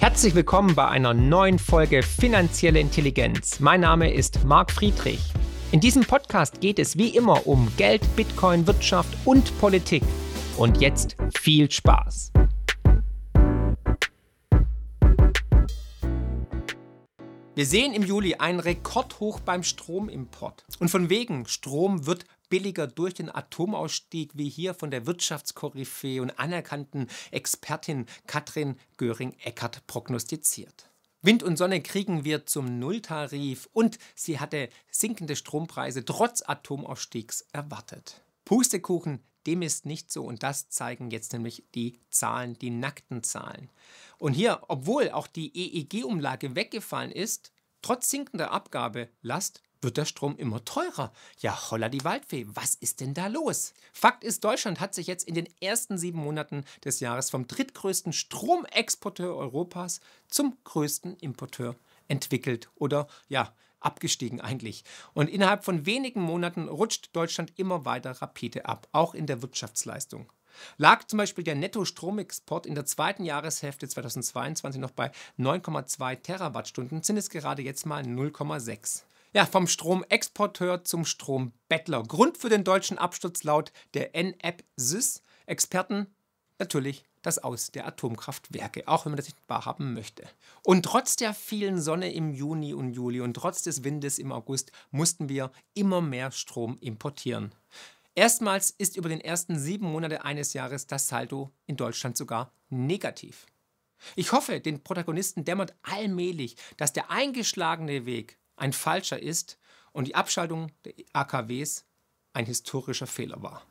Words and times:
Herzlich 0.00 0.34
willkommen 0.34 0.74
bei 0.74 0.88
einer 0.88 1.12
neuen 1.12 1.58
Folge 1.58 2.02
Finanzielle 2.02 2.80
Intelligenz. 2.80 3.60
Mein 3.60 3.82
Name 3.82 4.10
ist 4.10 4.42
Marc 4.46 4.70
Friedrich. 4.70 5.20
In 5.72 5.80
diesem 5.80 6.04
Podcast 6.04 6.62
geht 6.62 6.78
es 6.78 6.96
wie 6.96 7.14
immer 7.14 7.46
um 7.46 7.70
Geld, 7.76 8.00
Bitcoin, 8.16 8.66
Wirtschaft 8.66 9.14
und 9.26 9.60
Politik. 9.60 10.02
Und 10.56 10.80
jetzt 10.80 11.18
viel 11.38 11.70
Spaß. 11.70 12.32
Wir 17.54 17.66
sehen 17.66 17.92
im 17.92 18.02
Juli 18.02 18.36
einen 18.36 18.60
Rekordhoch 18.60 19.40
beim 19.40 19.62
Stromimport. 19.62 20.64
Und 20.78 20.90
von 20.90 21.10
wegen, 21.10 21.44
Strom 21.44 22.06
wird 22.06 22.24
billiger 22.50 22.86
durch 22.86 23.14
den 23.14 23.34
Atomausstieg, 23.34 24.32
wie 24.34 24.50
hier 24.50 24.74
von 24.74 24.90
der 24.90 25.06
Wirtschaftskoryphäe 25.06 26.20
und 26.20 26.38
anerkannten 26.38 27.06
Expertin 27.30 28.04
Katrin 28.26 28.76
Göring-Eckardt 28.98 29.86
prognostiziert. 29.86 30.90
Wind 31.22 31.42
und 31.42 31.56
Sonne 31.56 31.82
kriegen 31.82 32.24
wir 32.24 32.46
zum 32.46 32.78
Nulltarif 32.78 33.68
und 33.72 33.98
sie 34.14 34.40
hatte 34.40 34.68
sinkende 34.90 35.36
Strompreise 35.36 36.04
trotz 36.04 36.42
Atomausstiegs 36.46 37.46
erwartet. 37.52 38.22
Pustekuchen, 38.46 39.22
dem 39.46 39.62
ist 39.62 39.86
nicht 39.86 40.10
so 40.10 40.24
und 40.24 40.42
das 40.42 40.70
zeigen 40.70 41.10
jetzt 41.10 41.32
nämlich 41.32 41.64
die 41.74 41.98
Zahlen, 42.08 42.58
die 42.58 42.70
nackten 42.70 43.22
Zahlen. 43.22 43.70
Und 44.18 44.32
hier, 44.32 44.62
obwohl 44.68 45.10
auch 45.10 45.26
die 45.26 45.52
EEG-Umlage 45.54 46.54
weggefallen 46.56 47.12
ist, 47.12 47.52
trotz 47.82 48.10
sinkender 48.10 48.50
Abgabelast 48.50 49.62
wird 49.80 49.96
der 49.96 50.04
Strom 50.04 50.36
immer 50.36 50.64
teurer. 50.64 51.12
Ja, 51.38 51.70
holla 51.70 51.88
die 51.88 52.04
Waldfee, 52.04 52.46
was 52.48 52.74
ist 52.74 53.00
denn 53.00 53.14
da 53.14 53.26
los? 53.26 53.74
Fakt 53.92 54.24
ist, 54.24 54.44
Deutschland 54.44 54.80
hat 54.80 54.94
sich 54.94 55.06
jetzt 55.06 55.26
in 55.26 55.34
den 55.34 55.48
ersten 55.60 55.98
sieben 55.98 56.18
Monaten 56.18 56.64
des 56.84 57.00
Jahres 57.00 57.30
vom 57.30 57.46
drittgrößten 57.46 58.12
Stromexporteur 58.12 59.34
Europas 59.34 60.00
zum 60.28 60.56
größten 60.64 61.16
Importeur 61.16 61.76
entwickelt 62.08 62.70
oder 62.74 63.06
ja, 63.28 63.54
abgestiegen 63.80 64.40
eigentlich. 64.40 64.84
Und 65.14 65.28
innerhalb 65.28 65.64
von 65.64 65.86
wenigen 65.86 66.20
Monaten 66.20 66.68
rutscht 66.68 67.10
Deutschland 67.12 67.52
immer 67.56 67.84
weiter 67.84 68.12
rapide 68.12 68.66
ab, 68.66 68.88
auch 68.92 69.14
in 69.14 69.26
der 69.26 69.42
Wirtschaftsleistung. 69.42 70.30
Lag 70.76 71.06
zum 71.06 71.16
Beispiel 71.16 71.44
der 71.44 71.54
Netto-Stromexport 71.54 72.66
in 72.66 72.74
der 72.74 72.84
zweiten 72.84 73.24
Jahreshälfte 73.24 73.88
2022 73.88 74.80
noch 74.80 74.90
bei 74.90 75.10
9,2 75.38 76.22
Terawattstunden, 76.22 77.02
sind 77.02 77.16
es 77.16 77.30
gerade 77.30 77.62
jetzt 77.62 77.86
mal 77.86 78.02
0,6. 78.02 79.04
Ja, 79.32 79.46
vom 79.46 79.68
Stromexporteur 79.68 80.82
zum 80.82 81.04
Strombettler. 81.04 82.02
Grund 82.02 82.36
für 82.36 82.48
den 82.48 82.64
deutschen 82.64 82.98
Absturz 82.98 83.44
laut 83.44 83.70
der 83.94 84.10
NAP-SYS-Experten 84.12 86.08
natürlich 86.58 87.04
das 87.22 87.38
Aus 87.38 87.70
der 87.70 87.86
Atomkraftwerke, 87.86 88.88
auch 88.88 89.04
wenn 89.04 89.12
man 89.12 89.18
das 89.18 89.26
nicht 89.26 89.38
wahrhaben 89.46 89.94
möchte. 89.94 90.28
Und 90.64 90.84
trotz 90.84 91.14
der 91.14 91.32
vielen 91.32 91.80
Sonne 91.80 92.12
im 92.12 92.32
Juni 92.32 92.74
und 92.74 92.92
Juli 92.92 93.20
und 93.20 93.34
trotz 93.34 93.62
des 93.62 93.84
Windes 93.84 94.18
im 94.18 94.32
August 94.32 94.72
mussten 94.90 95.28
wir 95.28 95.52
immer 95.74 96.00
mehr 96.00 96.32
Strom 96.32 96.76
importieren. 96.80 97.54
Erstmals 98.16 98.70
ist 98.70 98.96
über 98.96 99.08
den 99.08 99.20
ersten 99.20 99.56
sieben 99.60 99.86
Monate 99.86 100.24
eines 100.24 100.54
Jahres 100.54 100.88
das 100.88 101.06
Saldo 101.06 101.52
in 101.66 101.76
Deutschland 101.76 102.16
sogar 102.16 102.52
negativ. 102.68 103.46
Ich 104.16 104.32
hoffe, 104.32 104.60
den 104.60 104.82
Protagonisten 104.82 105.44
dämmert 105.44 105.76
allmählich, 105.82 106.56
dass 106.78 106.92
der 106.92 107.12
eingeschlagene 107.12 108.06
Weg 108.06 108.39
ein 108.60 108.72
falscher 108.72 109.20
ist 109.20 109.58
und 109.92 110.06
die 110.06 110.14
Abschaltung 110.14 110.70
der 110.84 110.94
AKWs 111.12 111.84
ein 112.32 112.46
historischer 112.46 113.06
Fehler 113.06 113.42
war. 113.42 113.66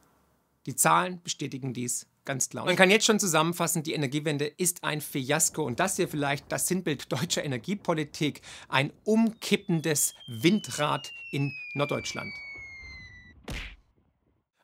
Die 0.66 0.76
Zahlen 0.76 1.22
bestätigen 1.24 1.74
dies 1.74 2.08
ganz 2.26 2.50
klar. 2.50 2.66
Man 2.66 2.76
kann 2.76 2.92
jetzt 2.92 3.06
schon 3.06 3.20
zusammenfassen, 3.20 3.84
die 3.84 3.94
Energiewende 3.94 4.46
ist 4.46 4.84
ein 4.84 5.02
Fiasko 5.02 5.64
und 5.64 5.80
das 5.80 5.96
hier 5.96 6.08
vielleicht 6.08 6.52
das 6.52 6.68
Sinnbild 6.68 7.12
deutscher 7.12 7.44
Energiepolitik, 7.44 8.42
ein 8.68 8.92
umkippendes 9.04 10.14
Windrad 10.28 11.12
in 11.32 11.54
Norddeutschland. 11.74 12.32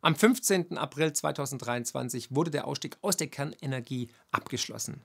Am 0.02 0.16
15. 0.16 0.78
April 0.78 1.14
2023 1.14 2.36
wurde 2.36 2.52
der 2.52 2.68
Ausstieg 2.68 2.98
aus 3.02 3.18
der 3.18 3.28
Kernenergie 3.28 4.10
abgeschlossen. 4.32 5.02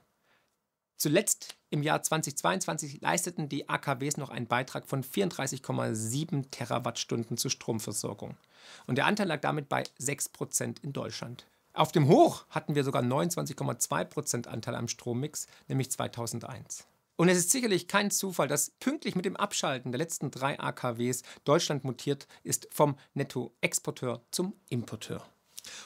Zuletzt 1.01 1.55
im 1.71 1.81
Jahr 1.81 2.03
2022 2.03 3.01
leisteten 3.01 3.49
die 3.49 3.67
AKWs 3.67 4.17
noch 4.17 4.29
einen 4.29 4.45
Beitrag 4.45 4.87
von 4.87 5.03
34,7 5.03 6.51
Terawattstunden 6.51 7.37
zur 7.37 7.49
Stromversorgung. 7.49 8.37
Und 8.85 8.99
der 8.99 9.07
Anteil 9.07 9.27
lag 9.27 9.41
damit 9.41 9.67
bei 9.67 9.81
6% 9.99 10.75
in 10.83 10.93
Deutschland. 10.93 11.47
Auf 11.73 11.91
dem 11.91 12.07
Hoch 12.07 12.45
hatten 12.51 12.75
wir 12.75 12.83
sogar 12.83 13.01
29,2% 13.01 14.47
Anteil 14.47 14.75
am 14.75 14.87
Strommix, 14.87 15.47
nämlich 15.67 15.89
2001. 15.89 16.85
Und 17.15 17.29
es 17.29 17.39
ist 17.39 17.49
sicherlich 17.49 17.87
kein 17.87 18.11
Zufall, 18.11 18.47
dass 18.47 18.69
pünktlich 18.69 19.15
mit 19.15 19.25
dem 19.25 19.37
Abschalten 19.37 19.91
der 19.91 19.97
letzten 19.97 20.29
drei 20.29 20.59
AKWs 20.59 21.23
Deutschland 21.45 21.83
mutiert 21.83 22.27
ist 22.43 22.67
vom 22.69 22.95
Nettoexporteur 23.15 24.21
zum 24.29 24.53
Importeur. 24.69 25.25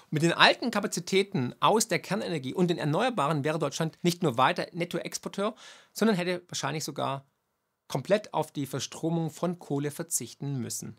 Mit 0.10 0.24
den 0.24 0.34
alten 0.34 0.72
Kapazitäten 0.72 1.54
aus 1.60 1.88
der 1.88 2.00
Kernenergie 2.00 2.54
und 2.54 2.70
den 2.70 2.78
Erneuerbaren 2.78 3.44
wäre 3.44 3.60
Deutschland 3.60 3.98
nicht 4.02 4.24
nur 4.24 4.38
weiter 4.38 4.68
Nettoexporteur, 4.72 5.56
sondern 5.94 6.16
hätte 6.16 6.44
wahrscheinlich 6.48 6.84
sogar 6.84 7.26
komplett 7.88 8.34
auf 8.34 8.52
die 8.52 8.66
Verstromung 8.66 9.30
von 9.30 9.60
Kohle 9.60 9.92
verzichten 9.92 10.60
müssen. 10.60 10.98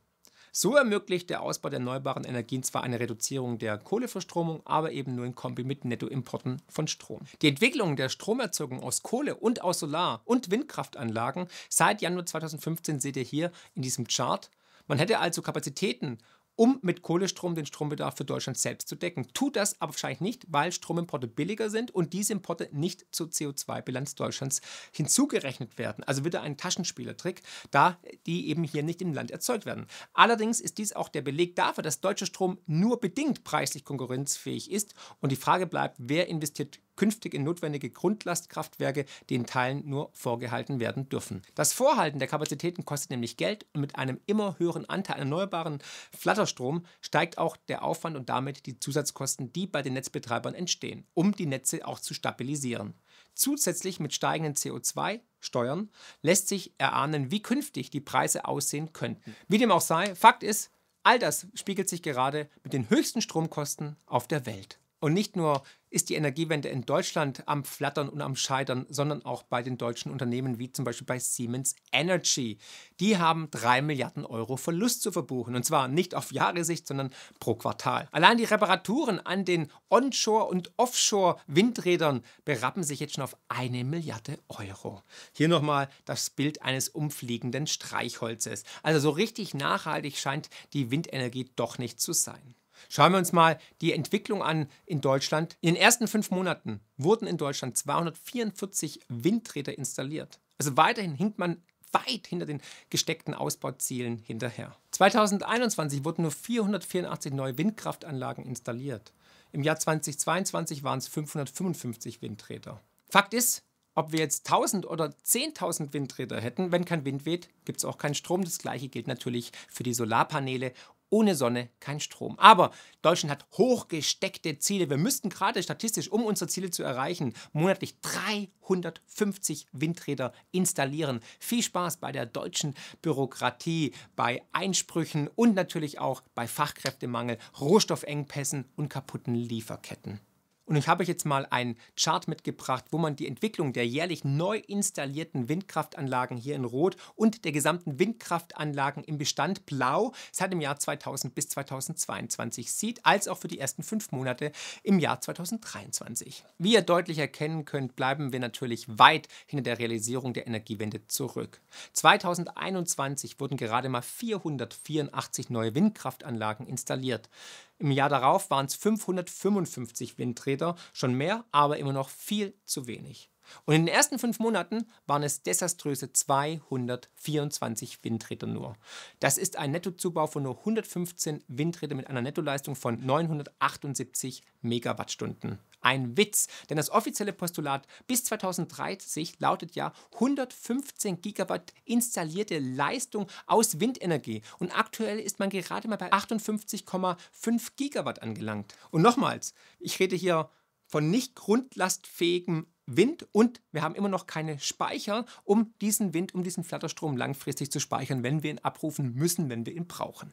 So 0.59 0.75
ermöglicht 0.75 1.29
der 1.29 1.43
Ausbau 1.43 1.69
der 1.69 1.81
erneuerbaren 1.81 2.25
Energien 2.25 2.63
zwar 2.63 2.83
eine 2.83 2.99
Reduzierung 2.99 3.59
der 3.59 3.77
Kohleverstromung, 3.77 4.63
aber 4.65 4.91
eben 4.91 5.15
nur 5.15 5.27
in 5.27 5.35
Kombi 5.35 5.65
mit 5.65 5.85
Nettoimporten 5.85 6.63
von 6.67 6.89
Strom. 6.89 7.21
Die 7.43 7.49
Entwicklung 7.49 7.95
der 7.97 8.09
Stromerzeugung 8.09 8.83
aus 8.83 9.03
Kohle 9.03 9.35
und 9.35 9.61
aus 9.61 9.81
Solar- 9.81 10.23
und 10.25 10.51
Windkraftanlagen 10.51 11.49
seit 11.69 12.01
Januar 12.01 12.25
2015 12.25 13.01
seht 13.01 13.19
ihr 13.19 13.23
hier 13.23 13.53
in 13.75 13.83
diesem 13.83 14.07
Chart. 14.07 14.51
Man 14.87 14.99
hätte 14.99 15.19
also 15.19 15.43
Kapazitäten 15.43 16.17
um 16.57 16.79
mit 16.83 17.03
Kohlestrom 17.03 17.55
den 17.55 17.67
Strombedarf 17.67 18.17
für 18.17 18.25
Deutschland 18.25 18.59
selbst 18.59 18.89
zu 18.89 18.97
decken. 18.97 19.29
Tut 19.35 19.57
das 19.57 19.81
aber 19.81 19.93
wahrscheinlich 19.93 20.21
nicht, 20.21 20.47
weil 20.49 20.73
Stromimporte 20.73 21.29
billiger 21.29 21.71
sind 21.71 21.95
und 21.95 22.13
diese 22.13 22.33
Importe 22.33 22.69
nicht 22.73 23.07
zur 23.11 23.29
CO2-Bilanz 23.29 24.15
Deutschlands 24.15 24.61
hinzugerechnet 24.93 25.79
werden. 25.79 26.03
Also 26.05 26.25
wieder 26.25 26.43
ein 26.43 26.57
Taschenspielertrick, 26.57 27.43
da 27.71 27.99
die 28.27 28.49
eben 28.49 28.65
hier 28.65 28.83
nicht 28.83 29.03
im 29.03 29.13
Land 29.13 29.31
erzeugt 29.31 29.67
werden. 29.67 29.87
Allerdings 30.15 30.61
ist 30.61 30.79
dies 30.79 30.95
auch 30.95 31.09
der 31.09 31.23
Beleg 31.23 31.55
dafür, 31.57 31.83
dass 31.83 32.01
deutscher 32.01 32.27
Strom 32.27 32.59
nur 32.67 32.99
bedingt 33.01 33.45
preislich 33.45 33.85
konkurrenzfähig 33.85 34.71
ist 34.71 34.95
und 35.21 35.31
die 35.31 35.37
Frage 35.37 35.67
bleibt, 35.67 35.97
wer 35.99 36.29
investiert 36.29 36.81
künftig 36.97 37.35
in 37.35 37.45
notwendige 37.45 37.91
Grundlastkraftwerke, 37.91 39.05
die 39.29 39.35
in 39.35 39.47
Teilen 39.47 39.89
nur 39.89 40.11
vorgehalten 40.13 40.81
werden 40.81 41.09
dürfen. 41.09 41.43
Das 41.55 41.73
Vorhalten 41.73 42.19
der 42.19 42.29
Kapazitäten 42.29 42.85
kostet 42.85 43.11
nämlich 43.11 43.37
Geld 43.37 43.67
und 43.73 43.81
mit 43.81 43.97
einem 43.97 44.21
immer 44.27 44.59
höheren 44.59 44.89
Anteil 44.89 45.19
erneuerbaren 45.19 45.79
Flatterstrom 46.17 46.85
steigt 47.01 47.39
auch 47.39 47.57
der 47.57 47.85
Aufwand 47.85 48.17
und 48.17 48.29
damit 48.29 48.67
die 48.67 48.79
Zusatzkosten, 48.79 49.53
die 49.53 49.67
bei 49.67 49.83
den 49.83 49.95
Netzbetreibern 49.95 50.55
entstehen, 50.55 51.07
um 51.15 51.33
die 51.33 51.47
Netze 51.47 51.87
auch 51.87 52.01
zu 52.01 52.15
stabilisieren. 52.15 52.95
Zusätzlich 53.35 54.01
mit 54.01 54.15
steigenden 54.15 54.55
CO2-Steuern 54.55 55.91
lässt 56.23 56.49
sich 56.49 56.73
erahnen, 56.79 57.31
wie 57.31 57.43
künftig 57.43 57.91
die 57.91 58.01
Preise 58.01 58.47
aussehen 58.47 58.93
könnten. 58.93 59.37
Wie 59.47 59.59
dem 59.59 59.71
auch 59.71 59.83
sei, 59.83 60.15
Fakt 60.15 60.43
ist, 60.43 60.71
all 61.03 61.19
das 61.19 61.47
spiegelt 61.55 61.89
sich 61.89 62.03
gerade 62.03 62.49
mit 62.65 62.73
den 62.73 62.89
höchsten 62.89 63.21
Stromkosten 63.21 63.97
auf 64.07 64.27
der 64.27 64.47
Welt. 64.47 64.79
Und 64.99 65.13
nicht 65.13 65.37
nur 65.37 65.63
ist 65.91 66.09
die 66.09 66.15
Energiewende 66.15 66.69
in 66.69 66.85
Deutschland 66.85 67.43
am 67.47 67.65
Flattern 67.65 68.09
und 68.09 68.21
am 68.21 68.35
Scheitern, 68.35 68.87
sondern 68.89 69.25
auch 69.25 69.43
bei 69.45 69.63
den 69.63 69.79
deutschen 69.79 70.11
Unternehmen 70.11 70.59
wie 70.59 70.73
zum 70.73 70.85
Beispiel 70.85 71.07
bei 71.07 71.19
Siemens 71.19 71.75
Energy. 71.93 72.59
Die 73.01 73.19
haben 73.19 73.51
3 73.51 73.83
Milliarden 73.83 74.27
Euro 74.27 74.57
Verlust 74.57 75.03
zu 75.03 75.13
verbuchen. 75.13 75.55
Und 75.55 75.65
zwar 75.65 75.89
nicht 75.89 76.15
auf 76.15 76.33
Jahressicht, 76.33 76.87
sondern 76.87 77.11
pro 77.41 77.55
Quartal. 77.55 78.09
Allein 78.11 78.39
die 78.39 78.45
Reparaturen 78.45 79.21
an 79.21 79.45
den 79.45 79.71
Onshore- 79.89 80.49
und 80.49 80.73
Offshore-Windrädern 80.77 82.23
berappen 82.45 82.83
sich 82.83 83.01
jetzt 83.01 83.15
schon 83.15 83.25
auf 83.25 83.37
eine 83.49 83.85
Milliarde 83.85 84.39
Euro. 84.49 85.03
Hier 85.33 85.49
nochmal 85.49 85.89
das 86.05 86.31
Bild 86.31 86.63
eines 86.63 86.89
umfliegenden 86.89 87.67
Streichholzes. 87.67 88.65
Also 88.83 89.01
so 89.01 89.11
richtig 89.11 89.55
nachhaltig 89.55 90.19
scheint 90.19 90.51
die 90.73 90.91
Windenergie 90.91 91.51
doch 91.55 91.79
nicht 91.79 92.01
zu 92.01 92.13
sein. 92.13 92.55
Schauen 92.89 93.13
wir 93.13 93.19
uns 93.19 93.33
mal 93.33 93.59
die 93.81 93.93
Entwicklung 93.93 94.43
an 94.43 94.69
in 94.85 95.01
Deutschland. 95.01 95.57
In 95.61 95.75
den 95.75 95.83
ersten 95.83 96.09
fünf 96.09 96.31
Monaten 96.31 96.81
wurden 96.97 97.27
in 97.27 97.37
Deutschland 97.37 97.77
244 97.77 99.01
Windräder 99.09 99.77
installiert. 99.77 100.41
Also 100.59 100.77
weiterhin 100.77 101.15
hinkt 101.15 101.39
man 101.39 101.63
weit 101.93 102.27
hinter 102.27 102.47
den 102.47 102.61
gesteckten 102.91 103.35
Ausbauzielen 103.35 104.19
hinterher. 104.19 104.77
2021 104.93 106.05
wurden 106.05 106.23
nur 106.23 106.33
484 106.33 107.33
neue 107.33 107.59
Windkraftanlagen 107.59 108.45
installiert. 108.45 109.13
Im 109.53 109.63
Jahr 109.63 109.79
2022 109.79 110.83
waren 110.83 110.99
es 110.99 111.09
555 111.09 112.21
Windräder. 112.23 112.81
Fakt 113.09 113.35
ist, 113.35 113.63
ob 113.95 114.13
wir 114.13 114.19
jetzt 114.19 114.47
1000 114.47 114.85
oder 114.87 115.07
10.000 115.07 115.95
Windräder 115.95 116.39
hätten, 116.39 116.71
wenn 116.71 116.85
kein 116.85 117.07
Wind 117.07 117.25
weht, 117.25 117.49
gibt 117.65 117.79
es 117.79 117.85
auch 117.87 117.97
keinen 117.97 118.15
Strom. 118.15 118.45
Das 118.45 118.59
gleiche 118.59 118.89
gilt 118.89 119.07
natürlich 119.07 119.53
für 119.71 119.85
die 119.85 119.95
Solarpaneele 119.95 120.75
ohne 121.11 121.35
Sonne 121.35 121.71
kein 121.81 122.01
Strom. 122.01 122.39
Aber 122.39 122.73
Deutschland 123.03 123.31
hat 123.31 123.47
hochgesteckte 123.57 124.59
Ziele. 124.59 124.91
Wir 124.91 124.97
müssten 124.97 125.29
gerade 125.29 125.63
statistisch, 125.63 126.11
um 126.11 126.25
unsere 126.25 126.49
Ziele 126.49 126.71
zu 126.71 126.83
erreichen, 126.83 127.35
monatlich 127.53 128.01
350 128.01 129.67
Windräder 129.73 130.33
installieren. 130.51 131.21
Viel 131.39 131.63
Spaß 131.63 131.99
bei 131.99 132.13
der 132.13 132.27
deutschen 132.27 132.75
Bürokratie, 133.03 133.93
bei 134.17 134.43
Einsprüchen 134.53 135.29
und 135.35 135.55
natürlich 135.55 135.99
auch 135.99 136.23
bei 136.35 136.47
Fachkräftemangel, 136.47 137.39
Rohstoffengpässen 137.61 138.65
und 138.77 138.89
kaputten 138.89 139.35
Lieferketten. 139.35 140.21
Und 140.67 140.75
ich 140.75 140.89
habe 140.89 141.03
euch 141.03 141.09
jetzt 141.09 141.25
mal 141.25 141.47
einen 141.51 141.77
Chart 141.97 142.27
mitgebracht, 142.27 142.87
wo 142.91 142.99
man 142.99 143.15
die 143.15 143.29
Entwicklung 143.29 143.73
der 143.73 143.87
jährlich 143.87 144.25
neu 144.25 144.59
installierten 144.59 145.49
Windkraftanlagen 145.49 146.37
hier 146.37 146.57
in 146.57 146.65
Rot 146.65 146.97
und 147.15 147.45
der 147.45 147.53
gesamten 147.53 148.01
Windkraftanlagen 148.01 149.05
im 149.05 149.17
Bestand 149.17 149.65
Blau 149.67 150.13
seit 150.33 150.53
dem 150.53 150.61
Jahr 150.61 150.77
2000 150.77 151.37
bis 151.37 151.49
2022 151.51 152.73
sieht, 152.73 153.07
als 153.07 153.29
auch 153.29 153.39
für 153.39 153.47
die 153.47 153.61
ersten 153.61 153.85
fünf 153.85 154.11
Monate 154.11 154.51
im 154.83 154.99
Jahr 154.99 155.21
2023. 155.21 156.45
Wie 156.59 156.75
ihr 156.75 156.83
deutlich 156.83 157.19
erkennen 157.19 157.65
könnt, 157.65 157.95
bleiben 157.95 158.33
wir 158.33 158.41
natürlich 158.41 158.87
weit 158.99 159.29
hinter 159.47 159.63
der 159.63 159.79
Realisierung 159.79 160.35
der 160.35 160.49
Energiewende 160.49 161.07
zurück. 161.07 161.61
2021 161.93 163.39
wurden 163.39 163.57
gerade 163.57 163.89
mal 163.89 164.03
484 164.03 165.49
neue 165.49 165.77
Windkraftanlagen 165.77 166.67
installiert. 166.67 167.29
Im 167.79 167.91
Jahr 167.91 168.09
darauf 168.09 168.51
waren 168.51 168.67
es 168.67 168.75
555 168.75 170.19
Windräder, 170.19 170.77
schon 170.93 171.15
mehr, 171.15 171.45
aber 171.53 171.79
immer 171.79 171.93
noch 171.93 172.09
viel 172.09 172.55
zu 172.65 172.87
wenig. 172.87 173.31
Und 173.65 173.75
in 173.75 173.87
den 173.87 173.95
ersten 173.95 174.19
fünf 174.19 174.39
Monaten 174.39 174.87
waren 175.07 175.23
es 175.23 175.43
desaströse 175.43 176.13
224 176.13 178.03
Windräder 178.05 178.47
nur. 178.47 178.77
Das 179.21 179.39
ist 179.39 179.57
ein 179.57 179.71
Nettozubau 179.71 180.27
von 180.27 180.43
nur 180.43 180.59
115 180.59 181.45
Windrädern 181.49 181.97
mit 181.97 182.09
einer 182.09 182.23
Nettoleistung 182.23 182.77
von 182.77 183.05
978 183.05 184.43
Megawattstunden. 184.63 185.59
Ein 185.81 186.17
Witz, 186.17 186.49
denn 186.69 186.77
das 186.77 186.91
offizielle 186.91 187.33
Postulat 187.33 187.87
bis 188.07 188.25
2030 188.25 189.39
lautet 189.39 189.77
ja 189.77 189.93
115 190.15 191.21
Gigawatt 191.21 191.73
installierte 191.85 192.59
Leistung 192.59 193.29
aus 193.47 193.79
Windenergie. 193.79 194.43
Und 194.59 194.77
aktuell 194.77 195.21
ist 195.21 195.39
man 195.39 195.51
gerade 195.51 195.87
mal 195.87 195.97
bei 195.97 196.13
58,5 196.13 197.69
Gigawatt 197.77 198.23
angelangt. 198.23 198.75
Und 198.91 199.03
nochmals, 199.03 199.55
ich 199.79 200.01
rede 200.01 200.17
hier 200.17 200.51
von 200.89 201.11
nicht 201.11 201.35
grundlastfähigem 201.35 202.67
Wind 202.87 203.27
und 203.33 203.61
wir 203.73 203.83
haben 203.83 203.95
immer 203.95 204.09
noch 204.09 204.27
keine 204.27 204.59
Speicher, 204.59 205.27
um 205.45 205.75
diesen 205.81 206.15
Wind, 206.15 206.35
um 206.35 206.43
diesen 206.43 206.65
Flatterstrom 206.65 207.17
langfristig 207.17 207.71
zu 207.71 207.81
speichern, 207.81 208.23
wenn 208.23 208.43
wir 208.43 208.51
ihn 208.51 208.61
abrufen 208.61 209.15
müssen, 209.15 209.51
wenn 209.51 209.67
wir 209.67 209.75
ihn 209.75 209.87
brauchen. 209.87 210.33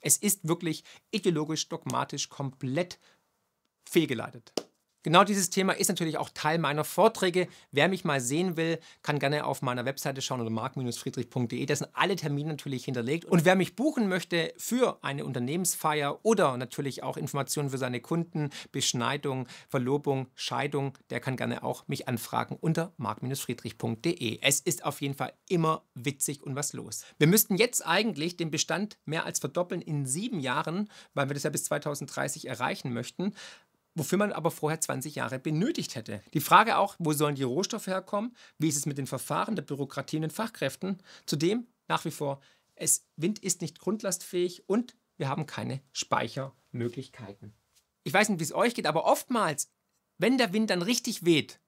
Es 0.00 0.16
ist 0.16 0.48
wirklich 0.48 0.84
ideologisch, 1.10 1.68
dogmatisch 1.68 2.30
komplett 2.30 2.98
fehlgeleitet. 3.84 4.52
Genau 5.02 5.24
dieses 5.24 5.48
Thema 5.48 5.72
ist 5.72 5.88
natürlich 5.88 6.18
auch 6.18 6.28
Teil 6.28 6.58
meiner 6.58 6.84
Vorträge. 6.84 7.48
Wer 7.72 7.88
mich 7.88 8.04
mal 8.04 8.20
sehen 8.20 8.58
will, 8.58 8.78
kann 9.02 9.18
gerne 9.18 9.46
auf 9.46 9.62
meiner 9.62 9.86
Webseite 9.86 10.20
schauen 10.20 10.42
oder 10.42 10.50
mark-friedrich.de. 10.50 11.64
Da 11.64 11.74
sind 11.74 11.88
alle 11.94 12.16
Termine 12.16 12.50
natürlich 12.50 12.84
hinterlegt. 12.84 13.24
Und 13.24 13.46
wer 13.46 13.56
mich 13.56 13.76
buchen 13.76 14.08
möchte 14.08 14.52
für 14.58 15.02
eine 15.02 15.24
Unternehmensfeier 15.24 16.18
oder 16.22 16.58
natürlich 16.58 17.02
auch 17.02 17.16
Informationen 17.16 17.70
für 17.70 17.78
seine 17.78 18.00
Kunden, 18.00 18.50
Beschneidung, 18.72 19.48
Verlobung, 19.70 20.28
Scheidung, 20.34 20.98
der 21.08 21.20
kann 21.20 21.38
gerne 21.38 21.62
auch 21.62 21.88
mich 21.88 22.06
anfragen 22.06 22.58
unter 22.60 22.92
mark-friedrich.de. 22.98 24.40
Es 24.42 24.60
ist 24.60 24.84
auf 24.84 25.00
jeden 25.00 25.14
Fall 25.14 25.32
immer 25.48 25.82
witzig 25.94 26.42
und 26.42 26.56
was 26.56 26.74
los. 26.74 27.04
Wir 27.18 27.26
müssten 27.26 27.56
jetzt 27.56 27.86
eigentlich 27.86 28.36
den 28.36 28.50
Bestand 28.50 28.98
mehr 29.06 29.24
als 29.24 29.38
verdoppeln 29.38 29.80
in 29.80 30.04
sieben 30.04 30.40
Jahren, 30.40 30.90
weil 31.14 31.30
wir 31.30 31.34
das 31.34 31.44
ja 31.44 31.50
bis 31.50 31.64
2030 31.64 32.48
erreichen 32.48 32.92
möchten 32.92 33.34
wofür 34.00 34.16
man 34.16 34.32
aber 34.32 34.50
vorher 34.50 34.80
20 34.80 35.14
Jahre 35.14 35.38
benötigt 35.38 35.94
hätte. 35.94 36.22
Die 36.32 36.40
Frage 36.40 36.78
auch, 36.78 36.96
wo 36.98 37.12
sollen 37.12 37.34
die 37.34 37.42
Rohstoffe 37.42 37.86
herkommen? 37.86 38.34
Wie 38.56 38.68
ist 38.68 38.76
es 38.76 38.86
mit 38.86 38.96
den 38.96 39.06
Verfahren, 39.06 39.56
der 39.56 39.62
Bürokratie 39.62 40.16
und 40.16 40.22
den 40.22 40.30
Fachkräften? 40.30 41.02
Zudem 41.26 41.66
nach 41.86 42.06
wie 42.06 42.10
vor, 42.10 42.40
es, 42.76 43.04
Wind 43.16 43.40
ist 43.40 43.60
nicht 43.60 43.78
grundlastfähig 43.78 44.66
und 44.66 44.96
wir 45.18 45.28
haben 45.28 45.44
keine 45.44 45.82
Speichermöglichkeiten. 45.92 47.52
Ich 48.04 48.14
weiß 48.14 48.30
nicht, 48.30 48.40
wie 48.40 48.44
es 48.44 48.54
euch 48.54 48.74
geht, 48.74 48.86
aber 48.86 49.04
oftmals, 49.04 49.68
wenn 50.16 50.38
der 50.38 50.54
Wind 50.54 50.70
dann 50.70 50.80
richtig 50.80 51.26
weht, 51.26 51.60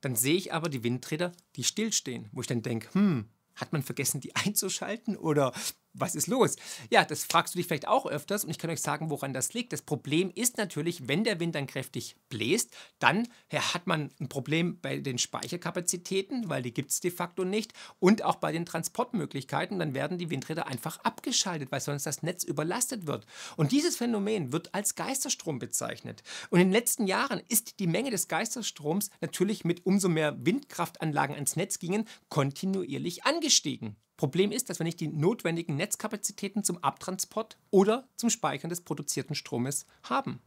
dann 0.00 0.16
sehe 0.16 0.36
ich 0.36 0.54
aber 0.54 0.70
die 0.70 0.84
Windräder, 0.84 1.32
die 1.56 1.64
stillstehen, 1.64 2.30
wo 2.32 2.40
ich 2.40 2.46
dann 2.46 2.62
denke, 2.62 2.94
hm, 2.94 3.28
hat 3.56 3.74
man 3.74 3.82
vergessen, 3.82 4.22
die 4.22 4.34
einzuschalten 4.36 5.18
oder 5.18 5.52
was 5.94 6.14
ist 6.14 6.26
los? 6.26 6.56
Ja, 6.90 7.04
das 7.04 7.24
fragst 7.24 7.54
du 7.54 7.58
dich 7.58 7.66
vielleicht 7.66 7.88
auch 7.88 8.06
öfters 8.06 8.44
und 8.44 8.50
ich 8.50 8.58
kann 8.58 8.70
euch 8.70 8.82
sagen, 8.82 9.10
woran 9.10 9.32
das 9.32 9.54
liegt. 9.54 9.72
Das 9.72 9.82
Problem 9.82 10.30
ist 10.34 10.58
natürlich, 10.58 11.08
wenn 11.08 11.24
der 11.24 11.40
Wind 11.40 11.54
dann 11.54 11.66
kräftig 11.66 12.16
bläst, 12.28 12.76
dann 12.98 13.28
hat 13.52 13.86
man 13.86 14.10
ein 14.20 14.28
Problem 14.28 14.80
bei 14.80 14.98
den 14.98 15.18
Speicherkapazitäten, 15.18 16.48
weil 16.48 16.62
die 16.62 16.74
gibt 16.74 16.90
es 16.90 17.00
de 17.00 17.10
facto 17.10 17.44
nicht 17.44 17.72
und 18.00 18.22
auch 18.22 18.36
bei 18.36 18.50
den 18.52 18.66
Transportmöglichkeiten. 18.66 19.78
Dann 19.78 19.94
werden 19.94 20.18
die 20.18 20.30
Windräder 20.30 20.66
einfach 20.66 20.98
abgeschaltet, 21.04 21.70
weil 21.70 21.80
sonst 21.80 22.06
das 22.06 22.22
Netz 22.22 22.42
überlastet 22.42 23.06
wird. 23.06 23.24
Und 23.56 23.72
dieses 23.72 23.96
Phänomen 23.96 24.52
wird 24.52 24.74
als 24.74 24.96
Geisterstrom 24.96 25.60
bezeichnet. 25.60 26.22
Und 26.50 26.60
in 26.60 26.68
den 26.68 26.72
letzten 26.72 27.06
Jahren 27.06 27.40
ist 27.48 27.78
die 27.78 27.86
Menge 27.86 28.10
des 28.10 28.26
Geisterstroms 28.26 29.10
natürlich 29.20 29.64
mit 29.64 29.86
umso 29.86 30.08
mehr 30.08 30.44
Windkraftanlagen 30.44 31.36
ans 31.36 31.56
Netz 31.56 31.78
gingen, 31.78 32.08
kontinuierlich 32.28 33.24
angestiegen. 33.24 33.96
Problem 34.16 34.52
ist, 34.52 34.70
dass 34.70 34.78
wir 34.78 34.84
nicht 34.84 35.00
die 35.00 35.08
notwendigen 35.08 35.76
Netzkapazitäten 35.76 36.62
zum 36.62 36.82
Abtransport 36.82 37.58
oder 37.70 38.08
zum 38.16 38.30
Speichern 38.30 38.70
des 38.70 38.82
produzierten 38.82 39.34
Stromes 39.34 39.86
haben. 40.02 40.40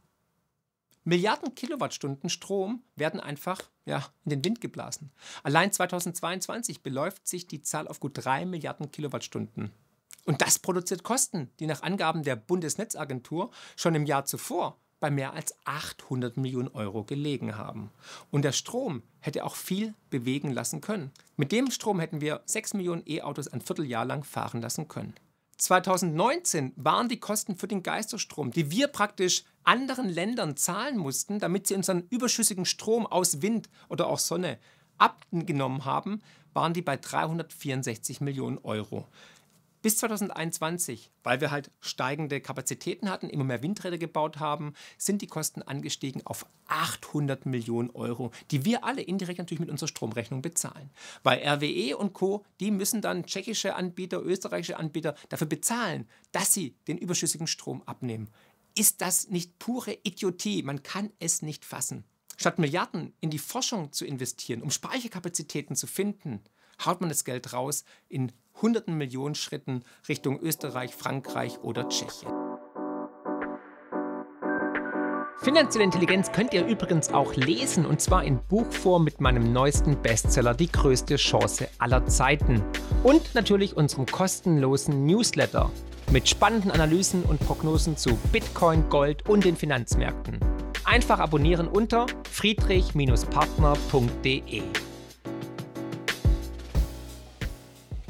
Milliarden 1.04 1.54
Kilowattstunden 1.54 2.28
Strom 2.28 2.82
werden 2.96 3.20
einfach 3.20 3.62
ja, 3.86 4.06
in 4.24 4.30
den 4.30 4.44
Wind 4.44 4.60
geblasen. 4.60 5.10
Allein 5.42 5.72
2022 5.72 6.82
beläuft 6.82 7.26
sich 7.26 7.46
die 7.46 7.62
Zahl 7.62 7.88
auf 7.88 8.00
gut 8.00 8.12
3 8.14 8.44
Milliarden 8.44 8.90
Kilowattstunden. 8.90 9.72
Und 10.26 10.42
das 10.42 10.58
produziert 10.58 11.04
Kosten, 11.04 11.50
die 11.60 11.66
nach 11.66 11.82
Angaben 11.82 12.22
der 12.22 12.36
Bundesnetzagentur 12.36 13.50
schon 13.76 13.94
im 13.94 14.04
Jahr 14.04 14.26
zuvor 14.26 14.78
bei 15.00 15.10
mehr 15.10 15.32
als 15.32 15.54
800 15.64 16.36
Millionen 16.36 16.68
Euro 16.68 17.04
gelegen 17.04 17.56
haben. 17.56 17.90
Und 18.30 18.42
der 18.42 18.52
Strom 18.52 19.02
hätte 19.20 19.44
auch 19.44 19.56
viel 19.56 19.94
bewegen 20.10 20.52
lassen 20.52 20.80
können. 20.80 21.10
Mit 21.36 21.52
dem 21.52 21.70
Strom 21.70 22.00
hätten 22.00 22.20
wir 22.20 22.40
6 22.46 22.74
Millionen 22.74 23.02
E-Autos 23.06 23.48
ein 23.48 23.60
Vierteljahr 23.60 24.04
lang 24.04 24.24
fahren 24.24 24.60
lassen 24.60 24.88
können. 24.88 25.14
2019 25.58 26.72
waren 26.76 27.08
die 27.08 27.18
Kosten 27.18 27.56
für 27.56 27.66
den 27.66 27.82
Geisterstrom, 27.82 28.52
die 28.52 28.70
wir 28.70 28.86
praktisch 28.86 29.44
anderen 29.64 30.08
Ländern 30.08 30.56
zahlen 30.56 30.96
mussten, 30.96 31.40
damit 31.40 31.66
sie 31.66 31.74
unseren 31.74 32.06
überschüssigen 32.10 32.64
Strom 32.64 33.06
aus 33.06 33.42
Wind 33.42 33.68
oder 33.88 34.06
auch 34.06 34.20
Sonne 34.20 34.58
abgenommen 34.98 35.84
haben, 35.84 36.22
waren 36.54 36.74
die 36.74 36.82
bei 36.82 36.96
364 36.96 38.20
Millionen 38.20 38.58
Euro. 38.58 39.06
Bis 39.80 39.96
2021, 39.98 41.12
weil 41.22 41.40
wir 41.40 41.52
halt 41.52 41.70
steigende 41.80 42.40
Kapazitäten 42.40 43.08
hatten, 43.08 43.30
immer 43.30 43.44
mehr 43.44 43.62
Windräder 43.62 43.96
gebaut 43.98 44.40
haben, 44.40 44.74
sind 44.96 45.22
die 45.22 45.28
Kosten 45.28 45.62
angestiegen 45.62 46.22
auf 46.24 46.46
800 46.66 47.46
Millionen 47.46 47.90
Euro, 47.90 48.32
die 48.50 48.64
wir 48.64 48.84
alle 48.84 49.02
indirekt 49.02 49.38
natürlich 49.38 49.60
mit 49.60 49.70
unserer 49.70 49.88
Stromrechnung 49.88 50.42
bezahlen. 50.42 50.90
Weil 51.22 51.38
RWE 51.46 51.96
und 51.96 52.12
Co., 52.12 52.44
die 52.58 52.72
müssen 52.72 53.02
dann 53.02 53.24
tschechische 53.24 53.76
Anbieter, 53.76 54.20
österreichische 54.20 54.78
Anbieter 54.78 55.14
dafür 55.28 55.46
bezahlen, 55.46 56.08
dass 56.32 56.52
sie 56.52 56.74
den 56.88 56.98
überschüssigen 56.98 57.46
Strom 57.46 57.82
abnehmen. 57.86 58.28
Ist 58.76 59.00
das 59.00 59.28
nicht 59.28 59.58
pure 59.58 59.96
Idiotie? 60.02 60.62
Man 60.62 60.82
kann 60.82 61.10
es 61.20 61.42
nicht 61.42 61.64
fassen. 61.64 62.04
Statt 62.36 62.58
Milliarden 62.58 63.12
in 63.20 63.30
die 63.30 63.38
Forschung 63.38 63.92
zu 63.92 64.04
investieren, 64.04 64.62
um 64.62 64.70
Speicherkapazitäten 64.70 65.74
zu 65.74 65.88
finden, 65.88 66.40
haut 66.84 67.00
man 67.00 67.08
das 67.08 67.24
Geld 67.24 67.52
raus 67.52 67.84
in 68.08 68.32
hunderten 68.60 68.96
Millionen 68.96 69.34
Schritten 69.34 69.82
Richtung 70.08 70.40
Österreich, 70.40 70.94
Frankreich 70.94 71.58
oder 71.62 71.88
Tschechien. 71.88 72.32
Finanzielle 75.40 75.84
Intelligenz 75.84 76.32
könnt 76.32 76.52
ihr 76.52 76.66
übrigens 76.66 77.10
auch 77.10 77.36
lesen 77.36 77.86
und 77.86 78.00
zwar 78.00 78.24
in 78.24 78.40
Buchform 78.48 79.04
mit 79.04 79.20
meinem 79.20 79.52
neuesten 79.52 80.02
Bestseller 80.02 80.52
Die 80.52 80.70
größte 80.70 81.16
Chance 81.16 81.68
aller 81.78 82.04
Zeiten 82.06 82.62
und 83.04 83.34
natürlich 83.34 83.76
unserem 83.76 84.06
kostenlosen 84.06 85.06
Newsletter 85.06 85.70
mit 86.10 86.28
spannenden 86.28 86.72
Analysen 86.72 87.22
und 87.22 87.38
Prognosen 87.40 87.96
zu 87.96 88.16
Bitcoin, 88.32 88.88
Gold 88.88 89.28
und 89.28 89.44
den 89.44 89.56
Finanzmärkten. 89.56 90.40
Einfach 90.84 91.20
abonnieren 91.20 91.68
unter 91.68 92.06
friedrich-partner.de. 92.30 94.62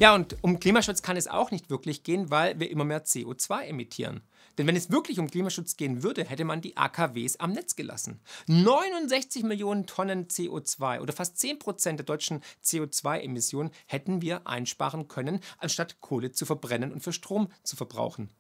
Ja, 0.00 0.14
und 0.14 0.37
um 0.43 0.61
Klimaschutz 0.61 1.02
kann 1.02 1.17
es 1.17 1.26
auch 1.26 1.50
nicht 1.50 1.71
wirklich 1.71 2.05
gehen, 2.05 2.31
weil 2.31 2.61
wir 2.61 2.71
immer 2.71 2.85
mehr 2.85 3.05
CO2 3.05 3.64
emittieren. 3.64 4.21
Denn 4.57 4.69
wenn 4.69 4.76
es 4.76 4.93
wirklich 4.93 5.19
um 5.19 5.28
Klimaschutz 5.28 5.76
gehen 5.76 6.05
würde, 6.05 6.25
hätte 6.25 6.45
man 6.45 6.61
die 6.61 6.76
AKWs 6.76 7.40
am 7.40 7.50
Netz 7.50 7.75
gelassen. 7.75 8.21
69 8.47 9.43
Millionen 9.43 9.87
Tonnen 9.87 10.28
CO2 10.28 11.00
oder 11.00 11.12
fast 11.12 11.38
10 11.38 11.59
Prozent 11.59 11.99
der 11.99 12.07
deutschen 12.07 12.43
CO2-Emissionen 12.64 13.73
hätten 13.87 14.23
wir 14.23 14.47
einsparen 14.47 15.09
können, 15.09 15.40
anstatt 15.59 16.00
Kohle 16.00 16.31
zu 16.31 16.47
verbrennen 16.47 16.93
und 16.93 17.02
für 17.02 17.12
Strom 17.12 17.49
zu 17.64 17.75
verbrauchen. 17.75 18.31